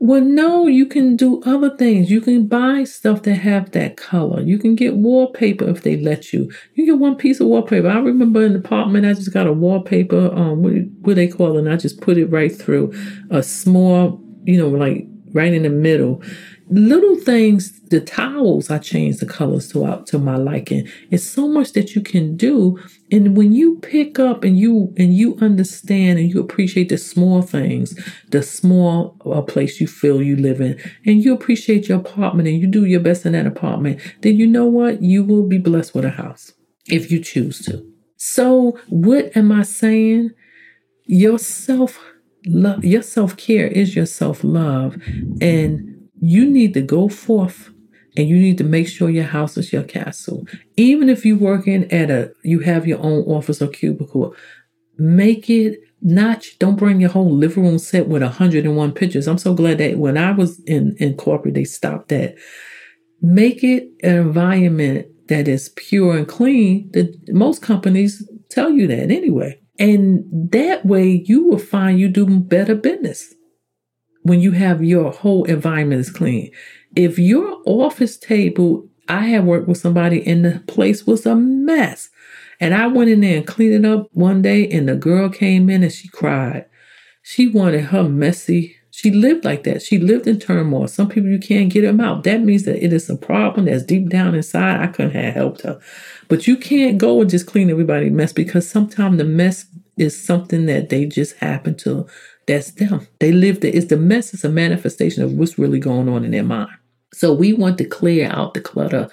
Well, 0.00 0.20
no, 0.20 0.66
you 0.66 0.86
can 0.86 1.16
do 1.16 1.40
other 1.44 1.74
things. 1.76 2.10
You 2.10 2.20
can 2.20 2.46
buy 2.46 2.84
stuff 2.84 3.22
that 3.22 3.36
have 3.36 3.70
that 3.70 3.96
color. 3.96 4.42
You 4.42 4.58
can 4.58 4.74
get 4.74 4.96
wallpaper 4.96 5.68
if 5.68 5.82
they 5.82 5.96
let 5.96 6.32
you. 6.32 6.50
You 6.74 6.84
get 6.84 6.98
one 6.98 7.16
piece 7.16 7.40
of 7.40 7.46
wallpaper. 7.46 7.88
I 7.88 7.98
remember 8.00 8.44
in 8.44 8.52
the 8.52 8.58
apartment, 8.58 9.06
I 9.06 9.14
just 9.14 9.32
got 9.32 9.46
a 9.46 9.52
wallpaper. 9.52 10.34
Um, 10.34 10.62
what, 10.62 10.72
what 11.00 11.16
they 11.16 11.28
call 11.28 11.56
it? 11.56 11.60
And 11.60 11.72
I 11.72 11.76
just 11.76 12.00
put 12.00 12.18
it 12.18 12.26
right 12.26 12.54
through 12.54 12.92
a 13.30 13.42
small, 13.42 14.20
you 14.44 14.58
know, 14.58 14.68
like 14.68 15.06
right 15.32 15.52
in 15.52 15.62
the 15.62 15.70
middle 15.70 16.22
little 16.68 17.16
things, 17.16 17.80
the 17.90 18.00
towels, 18.00 18.70
I 18.70 18.78
change 18.78 19.18
the 19.18 19.26
colors 19.26 19.68
to 19.72 19.84
out 19.84 20.06
to 20.08 20.18
my 20.18 20.36
liking. 20.36 20.88
It's 21.10 21.24
so 21.24 21.46
much 21.46 21.72
that 21.72 21.94
you 21.94 22.00
can 22.00 22.36
do. 22.36 22.78
And 23.12 23.36
when 23.36 23.52
you 23.52 23.78
pick 23.80 24.18
up 24.18 24.44
and 24.44 24.58
you 24.58 24.92
and 24.96 25.14
you 25.14 25.36
understand 25.40 26.18
and 26.18 26.32
you 26.32 26.40
appreciate 26.40 26.88
the 26.88 26.98
small 26.98 27.42
things, 27.42 27.98
the 28.28 28.42
small 28.42 29.16
uh, 29.26 29.42
place 29.42 29.80
you 29.80 29.86
feel 29.86 30.22
you 30.22 30.36
live 30.36 30.60
in, 30.60 30.80
and 31.04 31.22
you 31.22 31.34
appreciate 31.34 31.88
your 31.88 31.98
apartment 31.98 32.48
and 32.48 32.58
you 32.58 32.66
do 32.66 32.84
your 32.84 33.00
best 33.00 33.26
in 33.26 33.32
that 33.32 33.46
apartment, 33.46 34.00
then 34.22 34.36
you 34.36 34.46
know 34.46 34.66
what? 34.66 35.02
You 35.02 35.22
will 35.24 35.46
be 35.46 35.58
blessed 35.58 35.94
with 35.94 36.04
a 36.04 36.10
house 36.10 36.52
if 36.86 37.10
you 37.10 37.20
choose 37.20 37.64
to. 37.66 37.86
So, 38.16 38.78
what 38.88 39.36
am 39.36 39.52
I 39.52 39.62
saying? 39.62 40.30
Your 41.04 41.38
self 41.38 42.00
love, 42.46 42.84
your 42.84 43.02
self 43.02 43.36
care 43.36 43.66
is 43.66 43.94
your 43.94 44.06
self 44.06 44.42
love, 44.42 44.96
and 45.40 45.93
you 46.20 46.48
need 46.48 46.74
to 46.74 46.82
go 46.82 47.08
forth 47.08 47.70
and 48.16 48.28
you 48.28 48.36
need 48.36 48.58
to 48.58 48.64
make 48.64 48.88
sure 48.88 49.10
your 49.10 49.24
house 49.24 49.56
is 49.56 49.72
your 49.72 49.82
castle. 49.82 50.46
Even 50.76 51.08
if 51.08 51.24
you're 51.26 51.36
working 51.36 51.90
at 51.92 52.10
a, 52.10 52.32
you 52.42 52.60
have 52.60 52.86
your 52.86 53.00
own 53.00 53.24
office 53.24 53.60
or 53.60 53.66
cubicle, 53.66 54.34
make 54.96 55.50
it 55.50 55.80
not, 56.00 56.46
don't 56.58 56.76
bring 56.76 57.00
your 57.00 57.10
whole 57.10 57.34
living 57.34 57.64
room 57.64 57.78
set 57.78 58.08
with 58.08 58.22
101 58.22 58.92
pictures. 58.92 59.26
I'm 59.26 59.38
so 59.38 59.54
glad 59.54 59.78
that 59.78 59.98
when 59.98 60.16
I 60.16 60.30
was 60.32 60.60
in, 60.64 60.94
in 60.98 61.16
corporate, 61.16 61.54
they 61.54 61.64
stopped 61.64 62.08
that. 62.10 62.36
Make 63.20 63.64
it 63.64 63.88
an 64.02 64.16
environment 64.16 65.08
that 65.28 65.48
is 65.48 65.70
pure 65.70 66.16
and 66.16 66.28
clean. 66.28 66.90
That 66.92 67.16
most 67.28 67.62
companies 67.62 68.28
tell 68.50 68.70
you 68.70 68.86
that 68.86 69.10
anyway. 69.10 69.60
And 69.78 70.24
that 70.52 70.86
way 70.86 71.24
you 71.26 71.46
will 71.46 71.58
find 71.58 71.98
you 71.98 72.08
do 72.08 72.26
better 72.40 72.76
business 72.76 73.33
when 74.24 74.40
you 74.40 74.52
have 74.52 74.84
your 74.84 75.12
whole 75.12 75.44
environment 75.44 76.00
is 76.02 76.10
clean. 76.10 76.50
If 76.96 77.18
your 77.18 77.60
office 77.66 78.18
table, 78.18 78.88
I 79.08 79.26
had 79.26 79.46
worked 79.46 79.68
with 79.68 79.78
somebody 79.78 80.26
and 80.26 80.44
the 80.44 80.60
place 80.66 81.06
was 81.06 81.26
a 81.26 81.36
mess. 81.36 82.10
And 82.60 82.74
I 82.74 82.88
went 82.88 83.10
in 83.10 83.20
there 83.22 83.38
and 83.38 83.46
cleaned 83.46 83.84
it 83.84 83.90
up 83.90 84.08
one 84.12 84.42
day 84.42 84.68
and 84.68 84.88
the 84.88 84.96
girl 84.96 85.28
came 85.30 85.70
in 85.70 85.84
and 85.84 85.92
she 85.92 86.08
cried. 86.08 86.66
She 87.22 87.48
wanted 87.48 87.86
her 87.86 88.04
messy 88.04 88.76
She 88.90 89.10
lived 89.10 89.44
like 89.44 89.64
that. 89.64 89.82
She 89.82 89.98
lived 89.98 90.28
in 90.28 90.38
turmoil. 90.38 90.86
Some 90.88 91.08
people 91.08 91.28
you 91.28 91.40
can't 91.40 91.72
get 91.72 91.82
them 91.82 92.00
out. 92.00 92.22
That 92.24 92.42
means 92.42 92.64
that 92.64 92.84
it 92.84 92.92
is 92.92 93.10
a 93.10 93.16
problem 93.16 93.66
that's 93.66 93.82
deep 93.82 94.08
down 94.08 94.36
inside. 94.36 94.80
I 94.80 94.86
couldn't 94.86 95.12
have 95.12 95.34
helped 95.34 95.62
her. 95.62 95.80
But 96.28 96.46
you 96.46 96.56
can't 96.56 96.98
go 96.98 97.20
and 97.20 97.28
just 97.30 97.46
clean 97.46 97.70
everybody's 97.70 98.12
mess 98.12 98.32
because 98.32 98.70
sometimes 98.70 99.18
the 99.18 99.24
mess 99.24 99.66
is 99.96 100.20
something 100.20 100.66
that 100.66 100.90
they 100.90 101.06
just 101.06 101.36
happen 101.38 101.74
to 101.78 102.06
that's 102.46 102.72
them. 102.72 103.06
They 103.20 103.32
live 103.32 103.60
there. 103.60 103.72
It's 103.74 103.86
the 103.86 103.96
mess 103.96 104.34
is 104.34 104.44
a 104.44 104.48
manifestation 104.48 105.22
of 105.22 105.32
what's 105.32 105.58
really 105.58 105.80
going 105.80 106.08
on 106.08 106.24
in 106.24 106.30
their 106.30 106.44
mind. 106.44 106.76
So 107.12 107.32
we 107.32 107.52
want 107.52 107.78
to 107.78 107.84
clear 107.84 108.28
out 108.30 108.54
the 108.54 108.60
clutter 108.60 109.08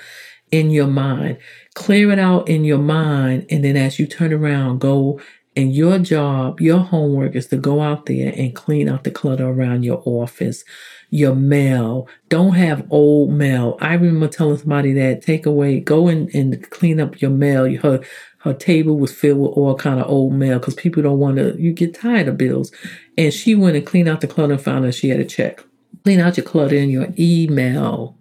in 0.51 0.69
your 0.69 0.87
mind. 0.87 1.37
Clear 1.75 2.11
it 2.11 2.19
out 2.19 2.49
in 2.49 2.65
your 2.65 2.79
mind. 2.79 3.45
And 3.49 3.63
then 3.63 3.77
as 3.77 3.99
you 3.99 4.07
turn 4.07 4.33
around, 4.33 4.79
go 4.79 5.19
and 5.55 5.73
your 5.75 5.99
job, 5.99 6.61
your 6.61 6.79
homework 6.79 7.35
is 7.35 7.47
to 7.47 7.57
go 7.57 7.81
out 7.81 8.05
there 8.05 8.33
and 8.37 8.55
clean 8.55 8.87
out 8.87 9.03
the 9.03 9.11
clutter 9.11 9.47
around 9.47 9.83
your 9.83 10.01
office, 10.05 10.63
your 11.09 11.35
mail. 11.35 12.07
Don't 12.29 12.53
have 12.53 12.87
old 12.89 13.31
mail. 13.31 13.77
I 13.81 13.93
remember 13.95 14.29
telling 14.29 14.57
somebody 14.57 14.93
that 14.93 15.21
take 15.21 15.45
away, 15.45 15.81
go 15.81 16.07
in 16.07 16.29
and 16.33 16.69
clean 16.69 17.01
up 17.01 17.21
your 17.21 17.31
mail. 17.31 17.65
Her 17.81 17.99
her 18.43 18.53
table 18.53 18.97
was 18.97 19.13
filled 19.13 19.39
with 19.39 19.51
all 19.51 19.75
kind 19.75 19.99
of 19.99 20.09
old 20.09 20.33
mail 20.33 20.57
because 20.59 20.73
people 20.73 21.03
don't 21.03 21.19
want 21.19 21.37
to. 21.37 21.55
You 21.59 21.73
get 21.73 21.93
tired 21.93 22.27
of 22.27 22.37
bills, 22.37 22.71
and 23.17 23.33
she 23.33 23.53
went 23.53 23.75
and 23.75 23.85
cleaned 23.85 24.09
out 24.09 24.21
the 24.21 24.27
clutter 24.27 24.53
and 24.53 24.61
found 24.61 24.85
that 24.85 24.95
she 24.95 25.09
had 25.09 25.19
a 25.19 25.25
check. 25.25 25.63
Clean 26.03 26.19
out 26.19 26.37
your 26.37 26.45
clutter 26.45 26.75
in 26.75 26.89
your 26.89 27.07
email 27.19 28.17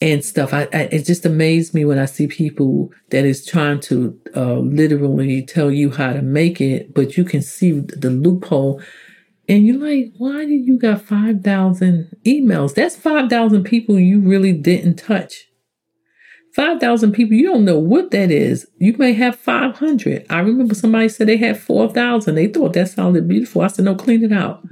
and 0.00 0.24
stuff. 0.24 0.54
I, 0.54 0.62
I, 0.72 0.88
it 0.92 1.04
just 1.04 1.26
amazed 1.26 1.74
me 1.74 1.84
when 1.84 1.98
I 1.98 2.06
see 2.06 2.26
people 2.26 2.90
that 3.10 3.24
is 3.24 3.44
trying 3.44 3.80
to 3.80 4.18
uh, 4.34 4.54
literally 4.54 5.42
tell 5.42 5.70
you 5.70 5.90
how 5.90 6.12
to 6.12 6.22
make 6.22 6.60
it, 6.60 6.94
but 6.94 7.16
you 7.16 7.24
can 7.24 7.42
see 7.42 7.72
the 7.72 8.10
loophole. 8.10 8.80
And 9.48 9.66
you're 9.66 9.78
like, 9.78 10.12
why 10.18 10.44
did 10.44 10.66
you 10.66 10.78
got 10.78 11.02
5,000 11.02 12.16
emails? 12.24 12.74
That's 12.74 12.96
5,000 12.96 13.64
people 13.64 13.98
you 13.98 14.20
really 14.20 14.52
didn't 14.52 14.96
touch. 14.96 15.47
5,000 16.58 17.12
people, 17.12 17.34
you 17.34 17.46
don't 17.46 17.64
know 17.64 17.78
what 17.78 18.10
that 18.10 18.32
is. 18.32 18.66
You 18.78 18.96
may 18.98 19.12
have 19.12 19.36
500. 19.36 20.26
I 20.28 20.40
remember 20.40 20.74
somebody 20.74 21.08
said 21.08 21.28
they 21.28 21.36
had 21.36 21.58
4,000. 21.58 22.34
They 22.34 22.48
thought 22.48 22.72
that 22.72 22.88
sounded 22.88 23.28
beautiful. 23.28 23.62
I 23.62 23.68
said, 23.68 23.84
no, 23.84 23.94
clean 23.94 24.24
it 24.24 24.32
out 24.32 24.64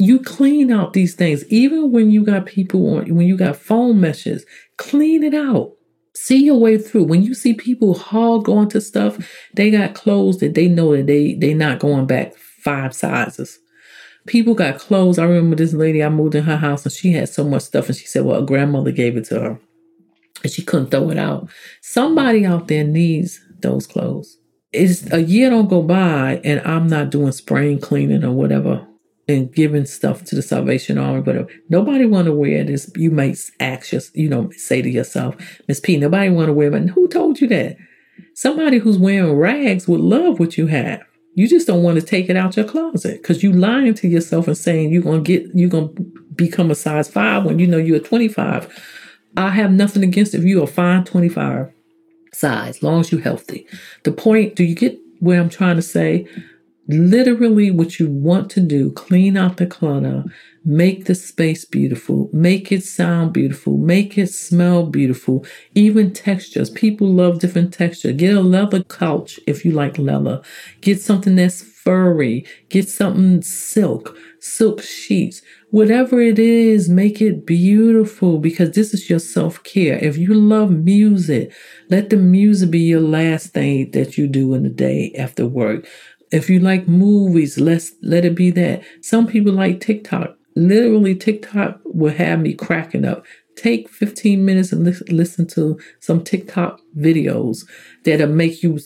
you 0.00 0.18
clean 0.18 0.72
out 0.72 0.94
these 0.94 1.14
things. 1.14 1.44
Even 1.48 1.92
when 1.92 2.10
you 2.10 2.24
got 2.24 2.46
people 2.46 2.96
on, 2.96 3.14
when 3.14 3.26
you 3.26 3.36
got 3.36 3.56
phone 3.56 4.00
messages, 4.00 4.46
clean 4.78 5.22
it 5.22 5.34
out. 5.34 5.72
See 6.14 6.42
your 6.42 6.58
way 6.58 6.78
through. 6.78 7.04
When 7.04 7.22
you 7.22 7.34
see 7.34 7.52
people 7.52 7.94
hog 7.94 8.48
onto 8.48 8.80
stuff, 8.80 9.18
they 9.54 9.70
got 9.70 9.94
clothes 9.94 10.38
that 10.38 10.54
they 10.54 10.68
know 10.68 10.96
that 10.96 11.06
they 11.06 11.34
they 11.34 11.54
not 11.54 11.78
going 11.78 12.06
back 12.06 12.34
five 12.34 12.94
sizes. 12.94 13.58
People 14.26 14.54
got 14.54 14.78
clothes. 14.78 15.18
I 15.18 15.24
remember 15.24 15.56
this 15.56 15.74
lady 15.74 16.02
I 16.02 16.08
moved 16.08 16.34
in 16.34 16.44
her 16.44 16.56
house 16.56 16.84
and 16.84 16.92
she 16.92 17.12
had 17.12 17.28
so 17.28 17.44
much 17.44 17.62
stuff 17.62 17.88
and 17.88 17.96
she 17.96 18.06
said, 18.06 18.24
Well, 18.24 18.42
a 18.42 18.46
grandmother 18.46 18.92
gave 18.92 19.16
it 19.16 19.26
to 19.26 19.40
her 19.40 19.60
and 20.42 20.52
she 20.52 20.62
couldn't 20.62 20.90
throw 20.90 21.10
it 21.10 21.18
out. 21.18 21.48
Somebody 21.80 22.44
out 22.44 22.68
there 22.68 22.84
needs 22.84 23.40
those 23.60 23.86
clothes. 23.86 24.38
It's 24.72 25.12
a 25.12 25.22
year 25.22 25.50
don't 25.50 25.68
go 25.68 25.82
by 25.82 26.40
and 26.44 26.60
I'm 26.60 26.86
not 26.86 27.10
doing 27.10 27.32
spring 27.32 27.80
cleaning 27.80 28.24
or 28.24 28.32
whatever 28.32 28.86
and 29.28 29.52
giving 29.52 29.86
stuff 29.86 30.24
to 30.24 30.34
the 30.34 30.42
Salvation 30.42 30.98
Army, 30.98 31.22
but 31.22 31.48
nobody 31.68 32.04
want 32.04 32.26
to 32.26 32.32
wear 32.32 32.64
this. 32.64 32.90
You 32.96 33.10
might 33.10 33.38
ask, 33.60 33.90
just, 33.90 34.16
you 34.16 34.28
know, 34.28 34.50
say 34.50 34.82
to 34.82 34.90
yourself, 34.90 35.36
Miss 35.68 35.80
P, 35.80 35.96
nobody 35.96 36.30
want 36.30 36.48
to 36.48 36.52
wear, 36.52 36.70
but 36.70 36.88
who 36.90 37.08
told 37.08 37.40
you 37.40 37.46
that? 37.48 37.76
Somebody 38.34 38.78
who's 38.78 38.98
wearing 38.98 39.32
rags 39.34 39.86
would 39.88 40.00
love 40.00 40.38
what 40.38 40.58
you 40.58 40.66
have. 40.68 41.02
You 41.34 41.48
just 41.48 41.66
don't 41.66 41.82
want 41.82 41.98
to 41.98 42.04
take 42.04 42.28
it 42.28 42.36
out 42.36 42.56
your 42.56 42.66
closet 42.66 43.22
because 43.22 43.42
you 43.42 43.52
lying 43.52 43.94
to 43.94 44.08
yourself 44.08 44.48
and 44.48 44.58
saying 44.58 44.92
you're 44.92 45.02
gonna 45.02 45.20
get 45.20 45.46
you're 45.54 45.70
gonna 45.70 45.90
become 46.34 46.70
a 46.70 46.74
size 46.74 47.08
five 47.08 47.44
when 47.44 47.58
you 47.58 47.66
know 47.66 47.76
you're 47.76 48.00
25. 48.00 48.99
I 49.36 49.50
have 49.50 49.72
nothing 49.72 50.02
against 50.02 50.34
if 50.34 50.44
you're 50.44 50.64
a 50.64 50.66
fine 50.66 51.04
25 51.04 51.72
size, 52.32 52.76
as 52.76 52.82
long 52.82 53.00
as 53.00 53.12
you're 53.12 53.20
healthy. 53.20 53.66
The 54.04 54.12
point, 54.12 54.56
do 54.56 54.64
you 54.64 54.74
get 54.74 54.98
where 55.20 55.40
I'm 55.40 55.50
trying 55.50 55.76
to 55.76 55.82
say? 55.82 56.26
literally 56.88 57.70
what 57.70 58.00
you 58.00 58.10
want 58.10 58.50
to 58.50 58.60
do 58.60 58.90
clean 58.92 59.36
out 59.36 59.58
the 59.58 59.66
clutter 59.66 60.24
make 60.64 61.04
the 61.04 61.14
space 61.14 61.64
beautiful 61.64 62.28
make 62.32 62.72
it 62.72 62.82
sound 62.82 63.32
beautiful 63.32 63.76
make 63.76 64.18
it 64.18 64.26
smell 64.28 64.84
beautiful 64.86 65.44
even 65.74 66.12
textures. 66.12 66.70
People 66.70 67.08
love 67.08 67.38
different 67.38 67.72
texture. 67.72 68.12
Get 68.12 68.34
a 68.34 68.40
leather 68.40 68.82
couch 68.84 69.38
if 69.46 69.64
you 69.64 69.72
like 69.72 69.98
leather. 69.98 70.42
Get 70.80 71.00
something 71.00 71.36
that's 71.36 71.62
furry. 71.62 72.44
Get 72.68 72.88
something 72.88 73.42
silk 73.42 74.16
silk 74.40 74.82
sheets 74.82 75.42
whatever 75.70 76.20
it 76.20 76.38
is 76.38 76.88
make 76.88 77.20
it 77.20 77.46
beautiful 77.46 78.38
because 78.38 78.72
this 78.72 78.94
is 78.94 79.10
your 79.10 79.18
self-care 79.18 79.98
if 79.98 80.16
you 80.16 80.34
love 80.34 80.70
music 80.70 81.52
let 81.90 82.10
the 82.10 82.16
music 82.16 82.70
be 82.70 82.80
your 82.80 83.00
last 83.00 83.48
thing 83.48 83.90
that 83.90 84.16
you 84.16 84.26
do 84.26 84.54
in 84.54 84.62
the 84.62 84.70
day 84.70 85.12
after 85.18 85.46
work 85.46 85.86
if 86.30 86.48
you 86.48 86.60
like 86.60 86.86
movies, 86.86 87.58
let's 87.58 87.92
let 88.02 88.24
it 88.24 88.34
be 88.34 88.50
that. 88.52 88.82
Some 89.02 89.26
people 89.26 89.52
like 89.52 89.80
TikTok. 89.80 90.36
Literally, 90.56 91.14
TikTok 91.14 91.80
will 91.84 92.12
have 92.12 92.40
me 92.40 92.54
cracking 92.54 93.04
up. 93.04 93.24
Take 93.60 93.90
15 93.90 94.42
minutes 94.42 94.72
and 94.72 94.84
li- 94.84 95.14
listen 95.14 95.46
to 95.48 95.78
some 95.98 96.24
TikTok 96.24 96.80
videos 96.96 97.66
that'll 98.04 98.28
make 98.28 98.62
you 98.62 98.78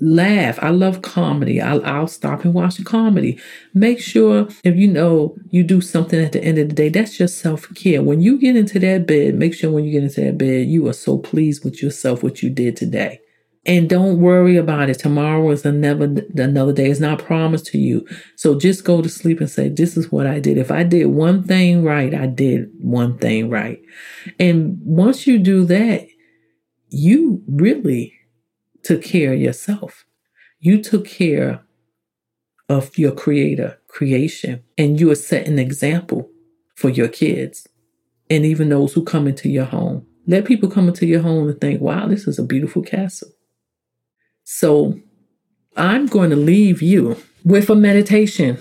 laugh. 0.00 0.58
I 0.62 0.70
love 0.70 1.02
comedy. 1.02 1.60
I'll, 1.60 1.84
I'll 1.84 2.06
stop 2.06 2.42
and 2.42 2.54
watch 2.54 2.78
a 2.78 2.84
comedy. 2.84 3.38
Make 3.74 4.00
sure 4.00 4.48
if 4.64 4.74
you 4.74 4.88
know 4.88 5.36
you 5.50 5.62
do 5.62 5.82
something 5.82 6.18
at 6.18 6.32
the 6.32 6.42
end 6.42 6.56
of 6.56 6.70
the 6.70 6.74
day, 6.74 6.88
that's 6.88 7.14
just 7.14 7.40
self 7.40 7.68
care. 7.74 8.02
When 8.02 8.22
you 8.22 8.38
get 8.38 8.56
into 8.56 8.78
that 8.78 9.06
bed, 9.06 9.34
make 9.34 9.52
sure 9.52 9.70
when 9.70 9.84
you 9.84 9.92
get 9.92 10.04
into 10.04 10.22
that 10.22 10.38
bed, 10.38 10.66
you 10.66 10.88
are 10.88 10.94
so 10.94 11.18
pleased 11.18 11.62
with 11.62 11.82
yourself, 11.82 12.22
what 12.22 12.42
you 12.42 12.48
did 12.48 12.74
today. 12.74 13.20
And 13.64 13.88
don't 13.88 14.20
worry 14.20 14.56
about 14.56 14.90
it. 14.90 14.98
Tomorrow 14.98 15.48
is 15.50 15.64
another 15.64 16.24
another 16.36 16.72
day. 16.72 16.90
It's 16.90 16.98
not 16.98 17.20
promised 17.20 17.66
to 17.66 17.78
you. 17.78 18.06
So 18.34 18.58
just 18.58 18.84
go 18.84 19.00
to 19.02 19.08
sleep 19.08 19.40
and 19.40 19.48
say, 19.48 19.68
This 19.68 19.96
is 19.96 20.10
what 20.10 20.26
I 20.26 20.40
did. 20.40 20.58
If 20.58 20.72
I 20.72 20.82
did 20.82 21.06
one 21.06 21.44
thing 21.44 21.84
right, 21.84 22.12
I 22.12 22.26
did 22.26 22.70
one 22.80 23.18
thing 23.18 23.50
right. 23.50 23.80
And 24.40 24.78
once 24.82 25.28
you 25.28 25.38
do 25.38 25.64
that, 25.66 26.08
you 26.88 27.42
really 27.46 28.14
took 28.82 29.02
care 29.02 29.32
of 29.32 29.40
yourself. 29.40 30.04
You 30.58 30.82
took 30.82 31.06
care 31.06 31.62
of 32.68 32.98
your 32.98 33.12
creator, 33.12 33.78
creation, 33.86 34.64
and 34.76 34.98
you 34.98 35.10
are 35.10 35.16
setting 35.16 35.54
an 35.54 35.58
example 35.58 36.30
for 36.74 36.88
your 36.88 37.08
kids 37.08 37.68
and 38.28 38.44
even 38.44 38.70
those 38.70 38.94
who 38.94 39.04
come 39.04 39.28
into 39.28 39.48
your 39.48 39.66
home. 39.66 40.06
Let 40.26 40.46
people 40.46 40.70
come 40.70 40.88
into 40.88 41.06
your 41.06 41.22
home 41.22 41.48
and 41.48 41.60
think, 41.60 41.80
wow, 41.80 42.08
this 42.08 42.26
is 42.26 42.38
a 42.38 42.44
beautiful 42.44 42.82
castle. 42.82 43.28
So 44.54 45.00
I'm 45.78 46.04
going 46.04 46.28
to 46.28 46.36
leave 46.36 46.82
you 46.82 47.16
with 47.42 47.70
a 47.70 47.74
meditation. 47.74 48.58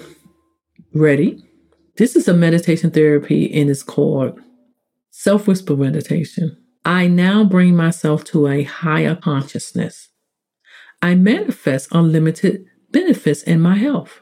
Ready? 0.93 1.43
This 1.97 2.15
is 2.15 2.29
a 2.29 2.33
meditation 2.33 2.91
therapy 2.91 3.53
and 3.53 3.69
it's 3.69 3.83
called 3.83 4.39
self 5.09 5.47
whisper 5.47 5.75
meditation. 5.75 6.55
I 6.85 7.07
now 7.07 7.43
bring 7.43 7.75
myself 7.75 8.23
to 8.31 8.47
a 8.47 8.63
higher 8.63 9.15
consciousness. 9.15 10.07
I 11.01 11.15
manifest 11.15 11.89
unlimited 11.91 12.65
benefits 12.89 13.43
in 13.43 13.59
my 13.59 13.75
health. 13.75 14.21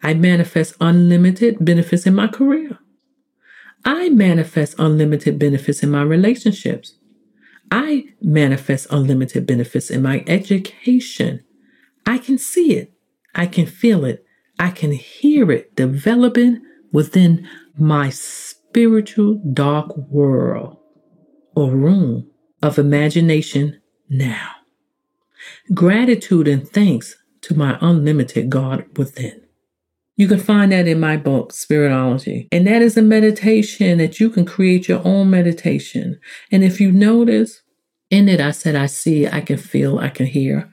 I 0.00 0.14
manifest 0.14 0.76
unlimited 0.80 1.56
benefits 1.60 2.06
in 2.06 2.14
my 2.14 2.28
career. 2.28 2.78
I 3.84 4.10
manifest 4.10 4.76
unlimited 4.78 5.40
benefits 5.40 5.82
in 5.82 5.90
my 5.90 6.02
relationships. 6.02 6.99
I 7.70 8.06
manifest 8.20 8.88
unlimited 8.90 9.46
benefits 9.46 9.90
in 9.90 10.02
my 10.02 10.24
education. 10.26 11.44
I 12.06 12.18
can 12.18 12.38
see 12.38 12.76
it. 12.76 12.92
I 13.34 13.46
can 13.46 13.66
feel 13.66 14.04
it. 14.04 14.24
I 14.58 14.70
can 14.70 14.92
hear 14.92 15.50
it 15.50 15.76
developing 15.76 16.62
within 16.92 17.48
my 17.78 18.10
spiritual 18.10 19.40
dark 19.52 19.96
world 19.96 20.78
or 21.54 21.70
room 21.70 22.30
of 22.62 22.78
imagination 22.78 23.80
now. 24.08 24.50
Gratitude 25.72 26.48
and 26.48 26.68
thanks 26.68 27.16
to 27.42 27.54
my 27.54 27.78
unlimited 27.80 28.50
God 28.50 28.84
within. 28.98 29.40
You 30.20 30.28
can 30.28 30.38
find 30.38 30.70
that 30.70 30.86
in 30.86 31.00
my 31.00 31.16
book, 31.16 31.50
Spiritology. 31.50 32.46
And 32.52 32.66
that 32.66 32.82
is 32.82 32.94
a 32.98 33.00
meditation 33.00 33.96
that 33.96 34.20
you 34.20 34.28
can 34.28 34.44
create 34.44 34.86
your 34.86 35.00
own 35.02 35.30
meditation. 35.30 36.20
And 36.52 36.62
if 36.62 36.78
you 36.78 36.92
notice, 36.92 37.62
in 38.10 38.28
it, 38.28 38.38
I 38.38 38.50
said, 38.50 38.76
I 38.76 38.84
see, 38.84 39.26
I 39.26 39.40
can 39.40 39.56
feel, 39.56 39.98
I 39.98 40.10
can 40.10 40.26
hear. 40.26 40.70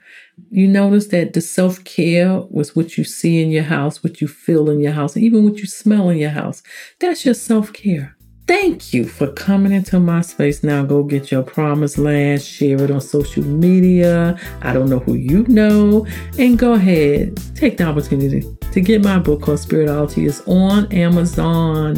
You 0.50 0.68
notice 0.68 1.06
that 1.06 1.32
the 1.32 1.40
self 1.40 1.82
care 1.84 2.42
was 2.50 2.76
what 2.76 2.98
you 2.98 3.04
see 3.04 3.42
in 3.42 3.50
your 3.50 3.62
house, 3.62 4.04
what 4.04 4.20
you 4.20 4.28
feel 4.28 4.68
in 4.68 4.80
your 4.80 4.92
house, 4.92 5.16
even 5.16 5.44
what 5.44 5.56
you 5.56 5.66
smell 5.66 6.10
in 6.10 6.18
your 6.18 6.28
house. 6.28 6.62
That's 7.00 7.24
your 7.24 7.32
self 7.32 7.72
care. 7.72 8.17
Thank 8.48 8.94
you 8.94 9.04
for 9.04 9.26
coming 9.26 9.72
into 9.72 10.00
my 10.00 10.22
space. 10.22 10.64
Now 10.64 10.82
go 10.82 11.02
get 11.02 11.30
your 11.30 11.42
promised 11.42 11.98
land, 11.98 12.40
share 12.40 12.82
it 12.82 12.90
on 12.90 13.02
social 13.02 13.44
media. 13.44 14.40
I 14.62 14.72
don't 14.72 14.88
know 14.88 15.00
who 15.00 15.16
you 15.16 15.46
know. 15.48 16.06
And 16.38 16.58
go 16.58 16.72
ahead, 16.72 17.38
take 17.54 17.76
the 17.76 17.84
opportunity 17.84 18.42
to 18.72 18.80
get 18.80 19.04
my 19.04 19.18
book 19.18 19.42
called 19.42 19.58
Spiritology 19.58 20.24
is 20.26 20.40
on 20.46 20.90
Amazon. 20.94 21.96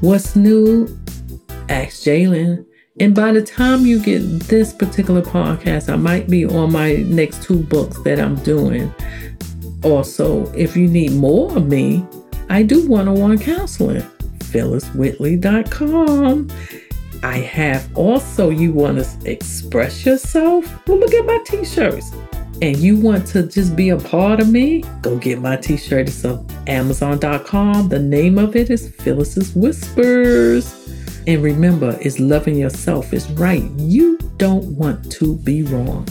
What's 0.00 0.34
new? 0.34 0.88
Ask 1.68 2.02
Jalen. 2.04 2.64
And 2.98 3.14
by 3.14 3.32
the 3.32 3.42
time 3.42 3.84
you 3.84 4.00
get 4.02 4.20
this 4.44 4.72
particular 4.72 5.20
podcast, 5.20 5.92
I 5.92 5.96
might 5.96 6.30
be 6.30 6.46
on 6.46 6.72
my 6.72 6.94
next 6.94 7.42
two 7.42 7.58
books 7.58 7.98
that 8.04 8.18
I'm 8.18 8.36
doing. 8.36 8.90
Also, 9.84 10.50
if 10.54 10.78
you 10.78 10.88
need 10.88 11.12
more 11.12 11.54
of 11.54 11.68
me, 11.68 12.06
I 12.48 12.62
do 12.62 12.88
one 12.88 13.06
on 13.06 13.20
one 13.20 13.38
counseling 13.38 14.02
phylliswhitley.com. 14.52 16.50
I 17.22 17.38
have 17.38 17.96
also, 17.96 18.50
you 18.50 18.72
want 18.72 18.98
to 18.98 19.30
express 19.30 20.04
yourself? 20.04 20.66
Well, 20.88 20.98
look 20.98 21.14
at 21.14 21.24
my 21.24 21.38
t 21.44 21.64
shirts. 21.64 22.12
And 22.60 22.76
you 22.76 22.96
want 22.96 23.26
to 23.28 23.44
just 23.44 23.74
be 23.74 23.88
a 23.88 23.96
part 23.96 24.40
of 24.40 24.48
me? 24.48 24.84
Go 25.02 25.16
get 25.16 25.40
my 25.40 25.56
t 25.56 25.76
shirt. 25.76 26.08
It's 26.08 26.24
on 26.24 26.46
Amazon.com. 26.66 27.88
The 27.88 27.98
name 27.98 28.38
of 28.38 28.56
it 28.56 28.70
is 28.70 28.88
Phyllis's 28.88 29.54
Whispers. 29.54 30.72
And 31.26 31.42
remember, 31.42 31.96
it's 32.00 32.18
loving 32.18 32.56
yourself 32.56 33.12
is 33.12 33.30
right. 33.32 33.62
You 33.76 34.18
don't 34.36 34.64
want 34.76 35.10
to 35.12 35.36
be 35.38 35.62
wrong. 35.62 36.06